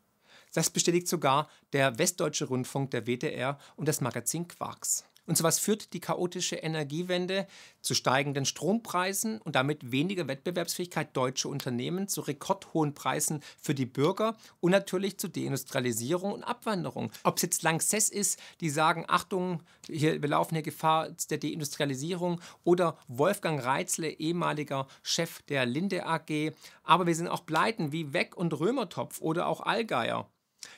Das 0.54 0.70
bestätigt 0.70 1.08
sogar 1.08 1.48
der 1.72 1.98
Westdeutsche 1.98 2.44
Rundfunk, 2.44 2.92
der 2.92 3.08
WDR 3.08 3.58
und 3.74 3.88
das 3.88 4.00
Magazin 4.00 4.46
Quarks. 4.46 5.04
Und 5.28 5.36
so 5.36 5.44
was 5.44 5.58
führt 5.58 5.92
die 5.92 6.00
chaotische 6.00 6.56
Energiewende 6.56 7.46
zu 7.82 7.94
steigenden 7.94 8.46
Strompreisen 8.46 9.42
und 9.42 9.56
damit 9.56 9.92
weniger 9.92 10.26
Wettbewerbsfähigkeit 10.26 11.14
deutscher 11.14 11.50
Unternehmen, 11.50 12.08
zu 12.08 12.22
rekordhohen 12.22 12.94
Preisen 12.94 13.42
für 13.60 13.74
die 13.74 13.84
Bürger 13.84 14.38
und 14.60 14.70
natürlich 14.70 15.18
zu 15.18 15.28
Deindustrialisierung 15.28 16.32
und 16.32 16.44
Abwanderung. 16.44 17.12
Ob 17.24 17.36
es 17.36 17.42
jetzt 17.42 17.62
Lanxess 17.62 18.08
ist, 18.08 18.40
die 18.62 18.70
sagen, 18.70 19.04
Achtung, 19.06 19.62
hier, 19.86 20.22
wir 20.22 20.30
laufen 20.30 20.54
hier 20.54 20.62
Gefahr 20.62 21.10
der 21.28 21.36
Deindustrialisierung 21.36 22.40
oder 22.64 22.96
Wolfgang 23.06 23.62
Reitzle, 23.62 24.08
ehemaliger 24.08 24.86
Chef 25.02 25.42
der 25.42 25.66
Linde 25.66 26.06
AG. 26.06 26.54
Aber 26.84 27.06
wir 27.06 27.14
sind 27.14 27.28
auch 27.28 27.44
Pleiten 27.44 27.92
wie 27.92 28.14
Weck 28.14 28.34
und 28.34 28.58
Römertopf 28.58 29.20
oder 29.20 29.46
auch 29.46 29.60
Allgeier. 29.60 30.26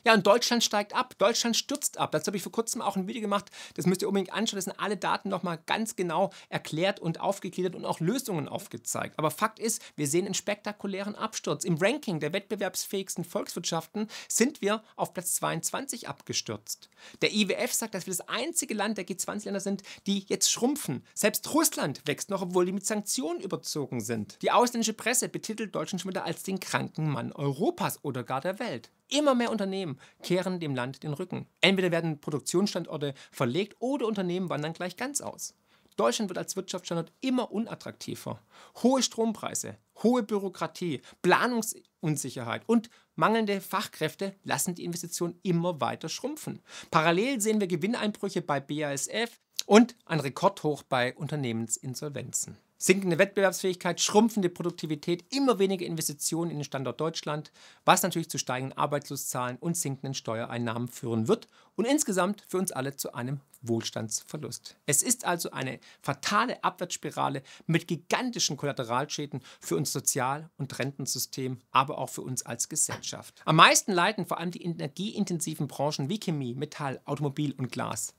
Ja, 0.04 0.14
und 0.14 0.26
Deutschland 0.26 0.64
steigt 0.64 0.94
ab. 0.94 1.14
Deutschland 1.18 1.56
stürzt 1.56 1.98
ab. 1.98 2.12
Dazu 2.12 2.28
habe 2.28 2.36
ich 2.36 2.42
vor 2.42 2.52
kurzem 2.52 2.80
auch 2.80 2.96
ein 2.96 3.06
Video 3.06 3.20
gemacht. 3.20 3.50
Das 3.74 3.86
müsst 3.86 4.02
ihr 4.02 4.08
unbedingt 4.08 4.32
anschauen. 4.32 4.56
Das 4.56 4.64
sind 4.64 4.80
alle 4.80 4.96
Daten 4.96 5.28
nochmal 5.28 5.58
ganz 5.66 5.96
genau 5.96 6.30
erklärt 6.48 7.00
und 7.00 7.20
aufgegliedert 7.20 7.74
und 7.74 7.84
auch 7.84 8.00
Lösungen 8.00 8.48
aufgezeigt. 8.48 9.18
Aber 9.18 9.30
Fakt 9.30 9.58
ist, 9.58 9.82
wir 9.96 10.06
sehen 10.06 10.24
einen 10.24 10.34
spektakulären 10.34 11.14
Absturz. 11.14 11.64
Im 11.64 11.76
Ranking 11.76 12.20
der 12.20 12.32
wettbewerbsfähigsten 12.32 13.24
Volkswirtschaften 13.24 14.08
sind 14.28 14.62
wir 14.62 14.82
auf 14.96 15.12
Platz 15.12 15.34
22 15.34 16.08
abgestürzt. 16.08 16.88
Der 17.20 17.32
IWF 17.32 17.72
sagt, 17.72 17.94
dass 17.94 18.06
wir 18.06 18.14
das 18.14 18.26
einzige 18.28 18.74
Land 18.74 18.98
der 18.98 19.06
G20-Länder 19.06 19.60
sind, 19.60 19.82
die 20.06 20.24
jetzt 20.28 20.50
schrumpfen. 20.50 21.04
Selbst 21.14 21.52
Russland 21.52 22.02
wächst 22.06 22.30
noch, 22.30 22.42
obwohl 22.42 22.66
die 22.66 22.72
mit 22.72 22.86
Sanktionen 22.86 23.40
überzogen 23.40 24.00
sind. 24.00 24.38
Die 24.42 24.50
ausländische 24.50 24.94
Presse 24.94 25.28
betitelt 25.28 25.74
Deutschland 25.74 26.00
schon 26.00 26.10
wieder 26.10 26.24
als 26.24 26.42
den 26.42 26.60
kranken 26.60 27.10
Mann 27.10 27.32
Europas 27.32 27.98
oder 28.02 28.22
gar 28.24 28.40
der 28.40 28.58
Welt. 28.58 28.90
Immer 29.10 29.34
mehr 29.34 29.50
Unternehmen 29.50 29.98
kehren 30.22 30.60
dem 30.60 30.74
Land 30.74 31.02
den 31.02 31.12
Rücken. 31.12 31.46
Entweder 31.60 31.90
werden 31.90 32.20
Produktionsstandorte 32.20 33.14
verlegt 33.32 33.76
oder 33.80 34.06
Unternehmen 34.06 34.48
wandern 34.48 34.72
gleich 34.72 34.96
ganz 34.96 35.20
aus. 35.20 35.54
Deutschland 35.96 36.30
wird 36.30 36.38
als 36.38 36.56
Wirtschaftsstandort 36.56 37.12
immer 37.20 37.52
unattraktiver. 37.52 38.40
Hohe 38.82 39.02
Strompreise, 39.02 39.76
hohe 40.02 40.22
Bürokratie, 40.22 41.02
Planungsunsicherheit 41.20 42.62
und 42.66 42.88
mangelnde 43.16 43.60
Fachkräfte 43.60 44.34
lassen 44.42 44.74
die 44.74 44.84
Investitionen 44.84 45.38
immer 45.42 45.80
weiter 45.80 46.08
schrumpfen. 46.08 46.62
Parallel 46.90 47.40
sehen 47.40 47.60
wir 47.60 47.66
Gewinneinbrüche 47.66 48.40
bei 48.40 48.60
BASF 48.60 49.40
und 49.66 49.94
ein 50.06 50.20
Rekordhoch 50.20 50.84
bei 50.84 51.14
Unternehmensinsolvenzen. 51.16 52.56
Sinkende 52.82 53.18
Wettbewerbsfähigkeit, 53.18 54.00
schrumpfende 54.00 54.48
Produktivität, 54.48 55.26
immer 55.34 55.58
weniger 55.58 55.84
Investitionen 55.84 56.50
in 56.50 56.56
den 56.56 56.64
Standort 56.64 56.98
Deutschland, 56.98 57.52
was 57.84 58.02
natürlich 58.02 58.30
zu 58.30 58.38
steigenden 58.38 58.78
Arbeitslosenzahlen 58.78 59.58
und 59.58 59.76
sinkenden 59.76 60.14
Steuereinnahmen 60.14 60.88
führen 60.88 61.28
wird 61.28 61.46
und 61.76 61.84
insgesamt 61.84 62.42
für 62.48 62.56
uns 62.56 62.72
alle 62.72 62.96
zu 62.96 63.12
einem 63.12 63.40
Wohlstandsverlust. 63.60 64.78
Es 64.86 65.02
ist 65.02 65.26
also 65.26 65.50
eine 65.50 65.78
fatale 66.00 66.64
Abwärtsspirale 66.64 67.42
mit 67.66 67.86
gigantischen 67.86 68.56
Kollateralschäden 68.56 69.42
für 69.60 69.76
uns 69.76 69.92
Sozial- 69.92 70.48
und 70.56 70.78
Rentensystem, 70.78 71.58
aber 71.72 71.98
auch 71.98 72.08
für 72.08 72.22
uns 72.22 72.46
als 72.46 72.70
Gesellschaft. 72.70 73.42
Am 73.44 73.56
meisten 73.56 73.92
leiden 73.92 74.24
vor 74.24 74.38
allem 74.38 74.52
die 74.52 74.64
energieintensiven 74.64 75.68
Branchen 75.68 76.08
wie 76.08 76.18
Chemie, 76.18 76.54
Metall, 76.54 77.02
Automobil 77.04 77.52
und 77.52 77.70
Glas. 77.70 78.14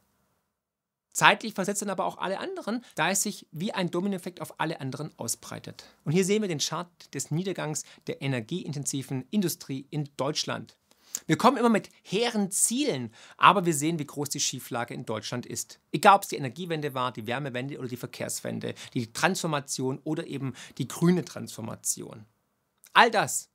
Zeitlich 1.13 1.53
versetzt 1.53 1.81
dann 1.81 1.89
aber 1.89 2.05
auch 2.05 2.17
alle 2.17 2.39
anderen, 2.39 2.83
da 2.95 3.09
es 3.09 3.23
sich 3.23 3.47
wie 3.51 3.73
ein 3.73 3.91
Dominoeffekt 3.91 4.39
auf 4.41 4.59
alle 4.59 4.79
anderen 4.79 5.11
ausbreitet. 5.17 5.83
Und 6.05 6.13
hier 6.13 6.23
sehen 6.23 6.41
wir 6.41 6.47
den 6.47 6.59
Chart 6.59 6.89
des 7.13 7.31
Niedergangs 7.31 7.83
der 8.07 8.21
energieintensiven 8.21 9.25
Industrie 9.29 9.85
in 9.89 10.09
Deutschland. 10.15 10.77
Wir 11.27 11.37
kommen 11.37 11.57
immer 11.57 11.69
mit 11.69 11.89
hehren 12.03 12.51
Zielen, 12.51 13.13
aber 13.37 13.65
wir 13.65 13.73
sehen, 13.73 13.99
wie 13.99 14.05
groß 14.05 14.29
die 14.29 14.39
Schieflage 14.39 14.93
in 14.93 15.05
Deutschland 15.05 15.45
ist. 15.45 15.79
Egal, 15.91 16.15
ob 16.15 16.23
es 16.23 16.29
die 16.29 16.37
Energiewende 16.37 16.93
war, 16.93 17.11
die 17.11 17.27
Wärmewende 17.27 17.77
oder 17.77 17.89
die 17.89 17.97
Verkehrswende, 17.97 18.73
die 18.93 19.11
Transformation 19.11 19.99
oder 20.03 20.25
eben 20.27 20.53
die 20.77 20.87
grüne 20.87 21.25
Transformation. 21.25 22.25
All 22.93 23.11
das 23.11 23.49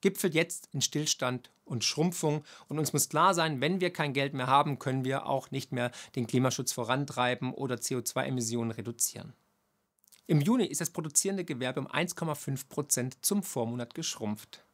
gipfelt 0.00 0.34
jetzt 0.34 0.68
in 0.72 0.80
Stillstand 0.80 1.50
und 1.66 1.84
Schrumpfung. 1.84 2.44
Und 2.68 2.78
uns 2.78 2.92
muss 2.92 3.10
klar 3.10 3.34
sein, 3.34 3.60
wenn 3.60 3.80
wir 3.80 3.92
kein 3.92 4.14
Geld 4.14 4.32
mehr 4.32 4.46
haben, 4.46 4.78
können 4.78 5.04
wir 5.04 5.26
auch 5.26 5.50
nicht 5.50 5.72
mehr 5.72 5.90
den 6.14 6.26
Klimaschutz 6.26 6.72
vorantreiben 6.72 7.52
oder 7.52 7.76
CO2-Emissionen 7.76 8.70
reduzieren. 8.70 9.34
Im 10.26 10.40
Juni 10.40 10.64
ist 10.64 10.80
das 10.80 10.90
produzierende 10.90 11.44
Gewerbe 11.44 11.80
um 11.80 11.86
1,5 11.86 12.68
Prozent 12.68 13.24
zum 13.24 13.42
Vormonat 13.42 13.94
geschrumpft. 13.94 14.65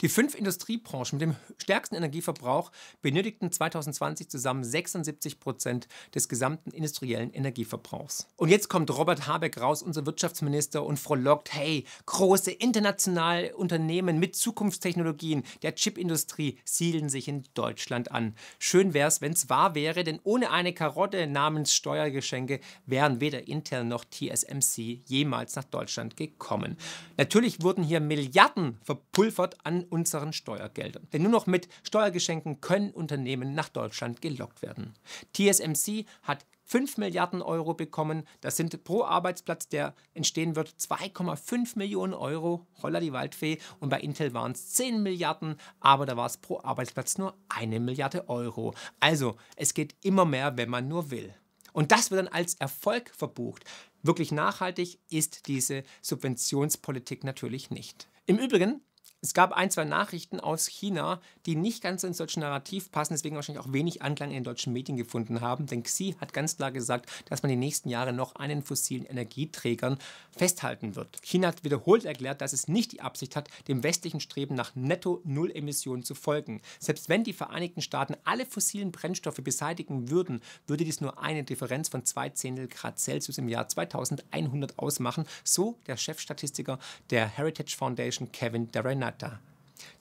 Die 0.00 0.08
fünf 0.08 0.34
Industriebranchen 0.34 1.18
mit 1.18 1.28
dem 1.28 1.36
stärksten 1.58 1.94
Energieverbrauch 1.94 2.70
benötigten 3.02 3.50
2020 3.50 4.28
zusammen 4.28 4.64
76 4.64 5.40
Prozent 5.40 5.88
des 6.14 6.28
gesamten 6.28 6.70
industriellen 6.70 7.32
Energieverbrauchs. 7.32 8.28
Und 8.36 8.48
jetzt 8.48 8.68
kommt 8.68 8.90
Robert 8.96 9.26
Habeck 9.26 9.60
raus, 9.60 9.82
unser 9.82 10.06
Wirtschaftsminister, 10.06 10.84
und 10.84 10.98
frohlockt, 10.98 11.52
hey, 11.54 11.84
große 12.06 12.50
internationale 12.50 13.56
Unternehmen 13.56 14.18
mit 14.18 14.36
Zukunftstechnologien 14.36 15.42
der 15.62 15.74
Chipindustrie 15.74 16.58
siedeln 16.64 17.08
sich 17.08 17.28
in 17.28 17.44
Deutschland 17.54 18.12
an. 18.12 18.34
Schön 18.58 18.94
wäre 18.94 19.08
es, 19.08 19.20
wenn 19.20 19.32
es 19.32 19.48
wahr 19.48 19.74
wäre, 19.74 20.04
denn 20.04 20.20
ohne 20.24 20.50
eine 20.50 20.72
Karotte 20.72 21.26
namens 21.26 21.74
Steuergeschenke 21.74 22.60
wären 22.86 23.20
weder 23.20 23.48
Intel 23.48 23.84
noch 23.84 24.04
TSMC 24.04 25.00
jemals 25.06 25.56
nach 25.56 25.64
Deutschland 25.64 26.16
gekommen. 26.16 26.76
Natürlich 27.16 27.62
wurden 27.62 27.82
hier 27.82 28.00
Milliarden 28.00 28.78
verpulvert 28.82 29.56
an 29.68 29.84
unseren 29.84 30.32
Steuergeldern. 30.32 31.06
Denn 31.12 31.22
nur 31.22 31.30
noch 31.30 31.46
mit 31.46 31.68
Steuergeschenken 31.82 32.62
können 32.62 32.90
Unternehmen 32.90 33.54
nach 33.54 33.68
Deutschland 33.68 34.22
gelockt 34.22 34.62
werden. 34.62 34.94
TSMC 35.34 36.06
hat 36.22 36.46
5 36.64 36.96
Milliarden 36.96 37.42
Euro 37.42 37.74
bekommen. 37.74 38.24
Das 38.40 38.56
sind 38.56 38.82
pro 38.82 39.04
Arbeitsplatz, 39.04 39.68
der 39.68 39.94
entstehen 40.14 40.56
wird, 40.56 40.70
2,5 40.70 41.76
Millionen 41.76 42.14
Euro. 42.14 42.66
Holla 42.82 42.98
die 42.98 43.12
Waldfee. 43.12 43.58
Und 43.78 43.90
bei 43.90 44.00
Intel 44.00 44.32
waren 44.32 44.52
es 44.52 44.70
10 44.72 45.02
Milliarden, 45.02 45.56
aber 45.80 46.06
da 46.06 46.16
war 46.16 46.26
es 46.26 46.38
pro 46.38 46.60
Arbeitsplatz 46.62 47.18
nur 47.18 47.34
eine 47.50 47.78
Milliarde 47.78 48.26
Euro. 48.30 48.74
Also, 49.00 49.36
es 49.56 49.74
geht 49.74 49.96
immer 50.02 50.24
mehr, 50.24 50.56
wenn 50.56 50.70
man 50.70 50.88
nur 50.88 51.10
will. 51.10 51.34
Und 51.74 51.92
das 51.92 52.10
wird 52.10 52.20
dann 52.20 52.32
als 52.32 52.54
Erfolg 52.54 53.12
verbucht. 53.14 53.64
Wirklich 54.02 54.32
nachhaltig 54.32 54.98
ist 55.10 55.46
diese 55.46 55.82
Subventionspolitik 56.00 57.22
natürlich 57.22 57.70
nicht. 57.70 58.08
Im 58.24 58.38
Übrigen 58.38 58.82
es 59.20 59.34
gab 59.34 59.52
ein, 59.52 59.70
zwei 59.70 59.84
Nachrichten 59.84 60.38
aus 60.38 60.68
China, 60.68 61.20
die 61.44 61.56
nicht 61.56 61.82
ganz 61.82 62.04
ins 62.04 62.18
deutsche 62.18 62.38
Narrativ 62.38 62.92
passen, 62.92 63.14
deswegen 63.14 63.34
wahrscheinlich 63.34 63.64
auch 63.64 63.72
wenig 63.72 64.00
Anklang 64.00 64.30
in 64.30 64.36
den 64.36 64.44
deutschen 64.44 64.72
Medien 64.72 64.96
gefunden 64.96 65.40
haben. 65.40 65.66
Denn 65.66 65.82
Xi 65.82 66.14
hat 66.20 66.32
ganz 66.32 66.56
klar 66.56 66.70
gesagt, 66.70 67.10
dass 67.28 67.42
man 67.42 67.50
die 67.50 67.56
nächsten 67.56 67.88
Jahre 67.88 68.12
noch 68.12 68.36
an 68.36 68.48
den 68.48 68.62
fossilen 68.62 69.06
Energieträgern 69.06 69.98
festhalten 70.36 70.94
wird. 70.94 71.20
China 71.22 71.48
hat 71.48 71.64
wiederholt 71.64 72.04
erklärt, 72.04 72.40
dass 72.40 72.52
es 72.52 72.68
nicht 72.68 72.92
die 72.92 73.00
Absicht 73.00 73.34
hat, 73.34 73.48
dem 73.66 73.82
westlichen 73.82 74.20
Streben 74.20 74.54
nach 74.54 74.76
Netto-Null-Emissionen 74.76 76.04
zu 76.04 76.14
folgen. 76.14 76.60
Selbst 76.78 77.08
wenn 77.08 77.24
die 77.24 77.32
Vereinigten 77.32 77.82
Staaten 77.82 78.14
alle 78.22 78.46
fossilen 78.46 78.92
Brennstoffe 78.92 79.42
beseitigen 79.42 80.10
würden, 80.10 80.42
würde 80.68 80.84
dies 80.84 81.00
nur 81.00 81.20
eine 81.20 81.42
Differenz 81.42 81.88
von 81.88 82.04
zwei 82.04 82.28
Zehntel 82.28 82.68
Grad 82.68 83.00
Celsius 83.00 83.38
im 83.38 83.48
Jahr 83.48 83.66
2100 83.66 84.78
ausmachen, 84.78 85.24
so 85.42 85.76
der 85.88 85.96
Chefstatistiker 85.96 86.78
der 87.10 87.26
Heritage 87.26 87.74
Foundation 87.76 88.30
Kevin 88.30 88.70
Darren 88.70 89.07
Kanada. 89.08 89.40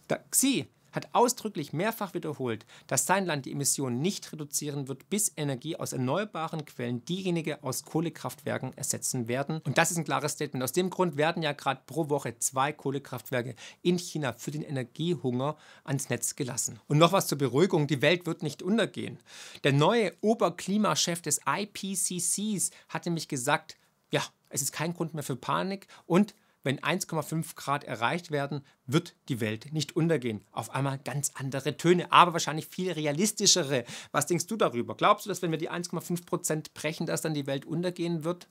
Da, 0.08 0.18
Xi 0.32 0.68
hat 0.94 1.10
ausdrücklich 1.12 1.74
mehrfach 1.74 2.14
wiederholt, 2.14 2.66
dass 2.88 3.06
sein 3.06 3.26
Land 3.26 3.46
die 3.46 3.52
Emissionen 3.52 4.00
nicht 4.02 4.32
reduzieren 4.32 4.88
wird, 4.88 5.10
bis 5.10 5.32
Energie 5.36 5.76
aus 5.76 5.94
erneuerbaren 5.94 6.66
Quellen 6.66 7.06
diejenige 7.06 7.62
aus 7.64 7.84
Kohlekraftwerken 7.84 8.76
ersetzen 8.76 9.28
werden. 9.28 9.62
Und 9.64 9.78
das 9.78 9.92
ist 9.92 9.98
ein 9.98 10.06
klares 10.06 10.32
Statement. 10.32 10.64
Aus 10.64 10.72
dem 10.72 10.90
Grund 10.90 11.18
werden 11.18 11.44
ja 11.44 11.52
gerade 11.52 11.82
pro 11.86 12.10
Woche 12.10 12.40
zwei 12.40 12.72
Kohlekraftwerke 12.72 13.56
in 13.84 14.00
China 14.00 14.34
für 14.34 14.50
den 14.50 14.64
Energiehunger 14.64 15.58
ans 15.84 16.10
Netz 16.10 16.36
gelassen. 16.36 16.80
Und 16.88 16.98
noch 16.98 17.12
was 17.12 17.28
zur 17.28 17.38
Beruhigung, 17.38 17.86
die 17.86 18.02
Welt 18.02 18.26
wird 18.26 18.42
nicht 18.42 18.64
untergehen. 18.64 19.20
Der 19.64 19.74
neue 19.74 20.14
Oberklimachef 20.22 21.22
des 21.22 21.42
IPCCs 21.46 22.72
hat 22.90 23.06
nämlich 23.06 23.28
gesagt, 23.28 23.78
ja, 24.10 24.24
es 24.50 24.62
ist 24.62 24.72
kein 24.72 24.94
Grund 24.94 25.14
mehr 25.14 25.24
für 25.24 25.36
Panik 25.36 25.88
und 26.08 26.34
wenn 26.68 26.82
1,5 26.82 27.56
Grad 27.56 27.86
erreicht 27.86 28.30
werden, 28.30 28.62
wird 28.86 29.16
die 29.30 29.40
Welt 29.40 29.72
nicht 29.72 29.96
untergehen. 29.96 30.44
Auf 30.52 30.70
einmal 30.72 30.98
ganz 30.98 31.32
andere 31.36 31.78
Töne, 31.78 32.12
aber 32.12 32.34
wahrscheinlich 32.34 32.68
viel 32.68 32.92
realistischere. 32.92 33.86
Was 34.12 34.26
denkst 34.26 34.48
du 34.48 34.58
darüber? 34.58 34.94
Glaubst 34.96 35.26
du, 35.26 35.30
dass 35.30 35.42
wenn 35.42 35.52
wir 35.52 35.58
die 35.58 35.72
1,5 35.72 36.26
Prozent 36.26 36.74
brechen, 36.74 37.06
dass 37.06 37.22
dann 37.22 37.34
die 37.34 37.48
Welt 37.48 37.66
untergehen 37.66 38.26
wird? 38.26 38.50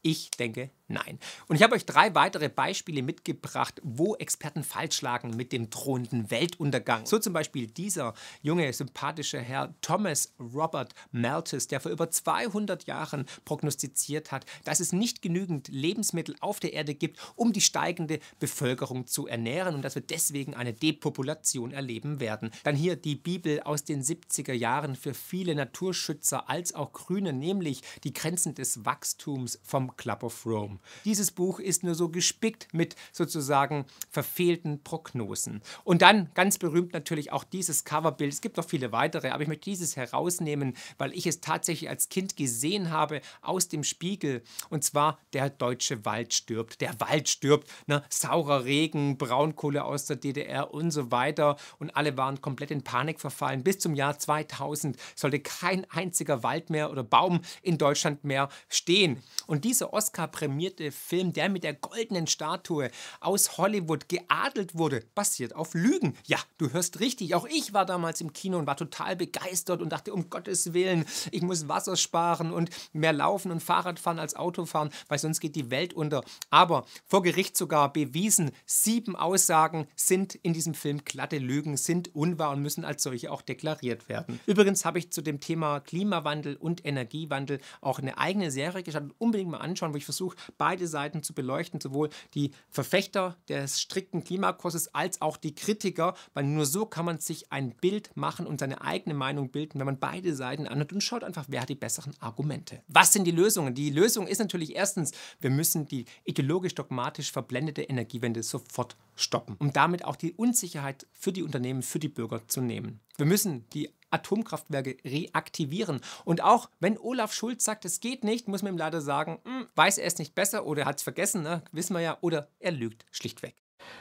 Ich 0.00 0.30
denke 0.30 0.70
Nein. 0.90 1.18
Und 1.48 1.56
ich 1.56 1.62
habe 1.62 1.74
euch 1.74 1.84
drei 1.84 2.14
weitere 2.14 2.48
Beispiele 2.48 3.02
mitgebracht, 3.02 3.78
wo 3.84 4.16
Experten 4.16 4.64
falsch 4.64 5.02
lagen 5.02 5.36
mit 5.36 5.52
dem 5.52 5.68
drohenden 5.68 6.30
Weltuntergang. 6.30 7.04
So 7.04 7.18
zum 7.18 7.34
Beispiel 7.34 7.66
dieser 7.66 8.14
junge, 8.40 8.72
sympathische 8.72 9.38
Herr 9.38 9.74
Thomas 9.82 10.32
Robert 10.40 10.94
Malthus, 11.12 11.68
der 11.68 11.80
vor 11.80 11.92
über 11.92 12.10
200 12.10 12.86
Jahren 12.86 13.26
prognostiziert 13.44 14.32
hat, 14.32 14.46
dass 14.64 14.80
es 14.80 14.94
nicht 14.94 15.20
genügend 15.20 15.68
Lebensmittel 15.68 16.36
auf 16.40 16.58
der 16.58 16.72
Erde 16.72 16.94
gibt, 16.94 17.18
um 17.36 17.52
die 17.52 17.60
steigende 17.60 18.18
Bevölkerung 18.40 19.06
zu 19.06 19.26
ernähren 19.26 19.74
und 19.74 19.82
dass 19.82 19.94
wir 19.94 20.02
deswegen 20.02 20.54
eine 20.54 20.72
Depopulation 20.72 21.70
erleben 21.70 22.18
werden. 22.18 22.50
Dann 22.64 22.76
hier 22.76 22.96
die 22.96 23.16
Bibel 23.16 23.60
aus 23.60 23.84
den 23.84 24.02
70er 24.02 24.54
Jahren 24.54 24.96
für 24.96 25.12
viele 25.12 25.54
Naturschützer 25.54 26.48
als 26.48 26.74
auch 26.74 26.94
Grüne, 26.94 27.34
nämlich 27.34 27.82
die 28.04 28.14
Grenzen 28.14 28.54
des 28.54 28.86
Wachstums 28.86 29.60
vom 29.62 29.94
Club 29.98 30.22
of 30.22 30.46
Rome. 30.46 30.77
Dieses 31.04 31.30
Buch 31.30 31.60
ist 31.60 31.82
nur 31.82 31.94
so 31.94 32.08
gespickt 32.08 32.68
mit 32.72 32.96
sozusagen 33.12 33.84
verfehlten 34.10 34.82
Prognosen. 34.82 35.62
Und 35.84 36.02
dann 36.02 36.30
ganz 36.34 36.58
berühmt 36.58 36.92
natürlich 36.92 37.32
auch 37.32 37.44
dieses 37.44 37.84
Coverbild. 37.84 38.32
Es 38.32 38.40
gibt 38.40 38.56
noch 38.56 38.64
viele 38.64 38.92
weitere, 38.92 39.30
aber 39.30 39.42
ich 39.42 39.48
möchte 39.48 39.64
dieses 39.64 39.96
herausnehmen, 39.96 40.74
weil 40.98 41.12
ich 41.12 41.26
es 41.26 41.40
tatsächlich 41.40 41.88
als 41.88 42.08
Kind 42.08 42.36
gesehen 42.36 42.90
habe 42.90 43.20
aus 43.42 43.68
dem 43.68 43.84
Spiegel. 43.84 44.42
Und 44.70 44.84
zwar 44.84 45.18
der 45.32 45.50
deutsche 45.50 46.04
Wald 46.04 46.34
stirbt. 46.34 46.80
Der 46.80 47.00
Wald 47.00 47.28
stirbt. 47.28 47.68
Ne? 47.86 48.02
Saurer 48.08 48.64
Regen, 48.64 49.18
Braunkohle 49.18 49.84
aus 49.84 50.06
der 50.06 50.16
DDR 50.16 50.72
und 50.72 50.90
so 50.90 51.10
weiter. 51.10 51.56
Und 51.78 51.96
alle 51.96 52.16
waren 52.16 52.40
komplett 52.40 52.70
in 52.70 52.82
Panik 52.82 53.20
verfallen. 53.20 53.62
Bis 53.62 53.78
zum 53.78 53.94
Jahr 53.94 54.18
2000 54.18 54.96
sollte 55.14 55.40
kein 55.40 55.88
einziger 55.90 56.42
Wald 56.42 56.70
mehr 56.70 56.90
oder 56.90 57.02
Baum 57.02 57.40
in 57.62 57.78
Deutschland 57.78 58.24
mehr 58.24 58.48
stehen. 58.68 59.22
Und 59.46 59.64
dieser 59.64 59.92
Oscar-prämierte 59.92 60.67
prämierte 60.68 60.92
Film, 60.92 61.32
der 61.32 61.48
mit 61.48 61.64
der 61.64 61.74
goldenen 61.74 62.26
Statue 62.26 62.90
aus 63.20 63.56
Hollywood 63.58 64.08
geadelt 64.08 64.76
wurde, 64.76 65.04
basiert 65.14 65.54
auf 65.54 65.74
Lügen. 65.74 66.14
Ja, 66.26 66.38
du 66.58 66.70
hörst 66.72 67.00
richtig. 67.00 67.34
Auch 67.34 67.46
ich 67.46 67.72
war 67.72 67.86
damals 67.86 68.20
im 68.20 68.32
Kino 68.32 68.58
und 68.58 68.66
war 68.66 68.76
total 68.76 69.16
begeistert 69.16 69.80
und 69.80 69.90
dachte, 69.90 70.12
um 70.12 70.28
Gottes 70.28 70.74
Willen, 70.74 71.06
ich 71.30 71.42
muss 71.42 71.68
Wasser 71.68 71.96
sparen 71.96 72.52
und 72.52 72.70
mehr 72.92 73.12
laufen 73.12 73.50
und 73.50 73.62
Fahrrad 73.62 73.98
fahren 73.98 74.18
als 74.18 74.36
Auto 74.36 74.66
fahren, 74.66 74.90
weil 75.08 75.18
sonst 75.18 75.40
geht 75.40 75.56
die 75.56 75.70
Welt 75.70 75.94
unter. 75.94 76.22
Aber 76.50 76.84
vor 77.06 77.22
Gericht 77.22 77.56
sogar 77.56 77.92
bewiesen, 77.92 78.50
sieben 78.66 79.16
Aussagen 79.16 79.86
sind 79.96 80.34
in 80.34 80.52
diesem 80.52 80.74
Film 80.74 81.04
glatte 81.04 81.38
Lügen, 81.38 81.76
sind 81.76 82.14
unwahr 82.14 82.50
und 82.50 82.62
müssen 82.62 82.84
als 82.84 83.02
solche 83.02 83.32
auch 83.32 83.42
deklariert 83.42 84.08
werden. 84.08 84.40
Übrigens 84.46 84.84
habe 84.84 84.98
ich 84.98 85.10
zu 85.10 85.22
dem 85.22 85.40
Thema 85.40 85.80
Klimawandel 85.80 86.56
und 86.56 86.84
Energiewandel 86.84 87.60
auch 87.80 87.98
eine 87.98 88.18
eigene 88.18 88.50
Serie 88.50 88.82
gestartet. 88.82 89.12
Unbedingt 89.18 89.50
mal 89.50 89.58
anschauen, 89.58 89.92
wo 89.92 89.96
ich 89.96 90.04
versuche, 90.04 90.36
beide 90.58 90.86
Seiten 90.86 91.22
zu 91.22 91.32
beleuchten, 91.32 91.80
sowohl 91.80 92.10
die 92.34 92.50
Verfechter 92.68 93.36
des 93.48 93.80
strikten 93.80 94.24
Klimakurses 94.24 94.94
als 94.94 95.22
auch 95.22 95.36
die 95.36 95.54
Kritiker, 95.54 96.14
weil 96.34 96.44
nur 96.44 96.66
so 96.66 96.84
kann 96.84 97.04
man 97.04 97.20
sich 97.20 97.50
ein 97.52 97.70
Bild 97.70 98.10
machen 98.16 98.46
und 98.46 98.60
seine 98.60 98.82
eigene 98.82 99.14
Meinung 99.14 99.50
bilden, 99.50 99.78
wenn 99.78 99.86
man 99.86 99.98
beide 99.98 100.34
Seiten 100.34 100.66
anhört 100.66 100.92
und 100.92 101.02
schaut 101.02 101.24
einfach, 101.24 101.46
wer 101.48 101.62
hat 101.62 101.68
die 101.68 101.74
besseren 101.74 102.14
Argumente. 102.20 102.82
Was 102.88 103.12
sind 103.12 103.24
die 103.24 103.30
Lösungen? 103.30 103.74
Die 103.74 103.90
Lösung 103.90 104.26
ist 104.26 104.38
natürlich 104.38 104.76
erstens, 104.76 105.12
wir 105.40 105.50
müssen 105.50 105.86
die 105.86 106.04
ideologisch-dogmatisch 106.24 107.32
verblendete 107.32 107.82
Energiewende 107.82 108.42
sofort 108.42 108.96
stoppen, 109.18 109.56
um 109.58 109.72
damit 109.72 110.04
auch 110.04 110.16
die 110.16 110.32
Unsicherheit 110.32 111.06
für 111.12 111.32
die 111.32 111.42
Unternehmen, 111.42 111.82
für 111.82 111.98
die 111.98 112.08
Bürger 112.08 112.46
zu 112.48 112.60
nehmen. 112.60 113.00
Wir 113.16 113.26
müssen 113.26 113.68
die 113.70 113.90
Atomkraftwerke 114.10 114.96
reaktivieren. 115.04 116.00
Und 116.24 116.42
auch 116.42 116.70
wenn 116.80 116.98
Olaf 116.98 117.32
Schulz 117.32 117.64
sagt, 117.64 117.84
es 117.84 118.00
geht 118.00 118.24
nicht, 118.24 118.48
muss 118.48 118.62
man 118.62 118.74
ihm 118.74 118.78
leider 118.78 119.00
sagen, 119.00 119.38
hm, 119.44 119.66
weiß 119.74 119.98
er 119.98 120.06
es 120.06 120.18
nicht 120.18 120.34
besser 120.34 120.66
oder 120.66 120.82
er 120.82 120.86
hat 120.86 120.96
es 120.96 121.02
vergessen, 121.02 121.42
ne? 121.42 121.62
wissen 121.72 121.94
wir 121.94 122.00
ja, 122.00 122.18
oder 122.20 122.48
er 122.58 122.72
lügt 122.72 123.04
schlichtweg. 123.10 123.54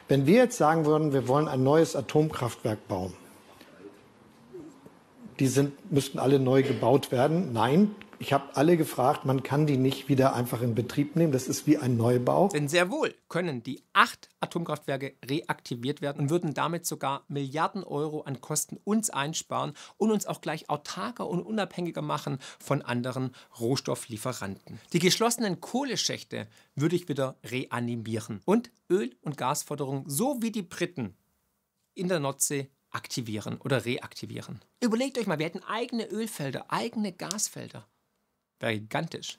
Wenn 0.08 0.26
wir 0.26 0.36
jetzt 0.36 0.58
sagen 0.58 0.86
würden, 0.86 1.14
wir 1.14 1.28
wollen 1.28 1.48
ein 1.48 1.64
neues 1.64 1.96
Atomkraftwerk 1.96 2.88
bauen, 2.88 3.14
die 5.40 5.48
sind, 5.48 5.92
müssten 5.92 6.20
alle 6.20 6.40
neu 6.40 6.64
gebaut 6.64 7.12
werden. 7.12 7.54
Nein, 7.54 7.96
ich 8.20 8.34
habe 8.34 8.56
alle 8.56 8.78
gefragt, 8.78 9.26
man 9.26 9.44
kann 9.44 9.68
die 9.68 9.78
nicht 9.78 10.10
wieder 10.10 10.34
einfach 10.34 10.62
in 10.62 10.76
Betrieb 10.76 11.16
nehmen. 11.16 11.32
Das 11.32 11.48
ist 11.48 11.68
wie 11.68 11.78
ein 11.78 11.98
Neubau. 11.98 12.50
Denn 12.50 12.68
sehr 12.68 12.90
wohl 12.90 13.14
können 13.30 13.64
die 13.64 13.84
acht 13.94 14.30
Atomkraftwerke 14.40 15.16
reaktiviert 15.26 16.02
werden 16.02 16.22
und 16.22 16.30
würden 16.30 16.54
damit 16.54 16.86
sogar 16.86 17.24
Milliarden 17.28 17.84
Euro 17.84 18.22
an 18.22 18.42
Kosten 18.42 18.78
uns 18.84 19.10
einsparen 19.10 19.74
und 19.98 20.12
uns 20.12 20.26
auch 20.26 20.42
gleich 20.42 20.70
autarker 20.70 21.28
und 21.28 21.44
unabhängiger 21.44 22.02
machen 22.02 22.40
von 22.60 22.82
anderen 22.82 23.32
Rohstofflieferanten. 23.60 24.80
Die 24.94 25.00
geschlossenen 25.00 25.62
Kohleschächte 25.62 26.48
würde 26.76 26.96
ich 26.96 27.10
wieder 27.10 27.38
reanimieren 27.44 28.42
und 28.46 28.72
Öl- 28.90 29.16
und 29.22 29.38
Gasförderung 29.38 30.06
so 30.08 30.38
wie 30.42 30.52
die 30.52 30.64
Briten 30.64 31.16
in 31.94 32.08
der 32.08 32.20
Nordsee 32.20 32.70
aktivieren 32.92 33.58
oder 33.58 33.86
reaktivieren. 33.86 34.62
Überlegt 34.82 35.18
euch 35.18 35.28
mal, 35.28 35.40
wir 35.40 35.46
hätten 35.46 35.64
eigene 35.64 36.10
Ölfelder, 36.10 36.66
eigene 36.70 37.12
Gasfelder. 37.12 37.86
Wäre 38.60 38.80
gigantisch. 38.80 39.38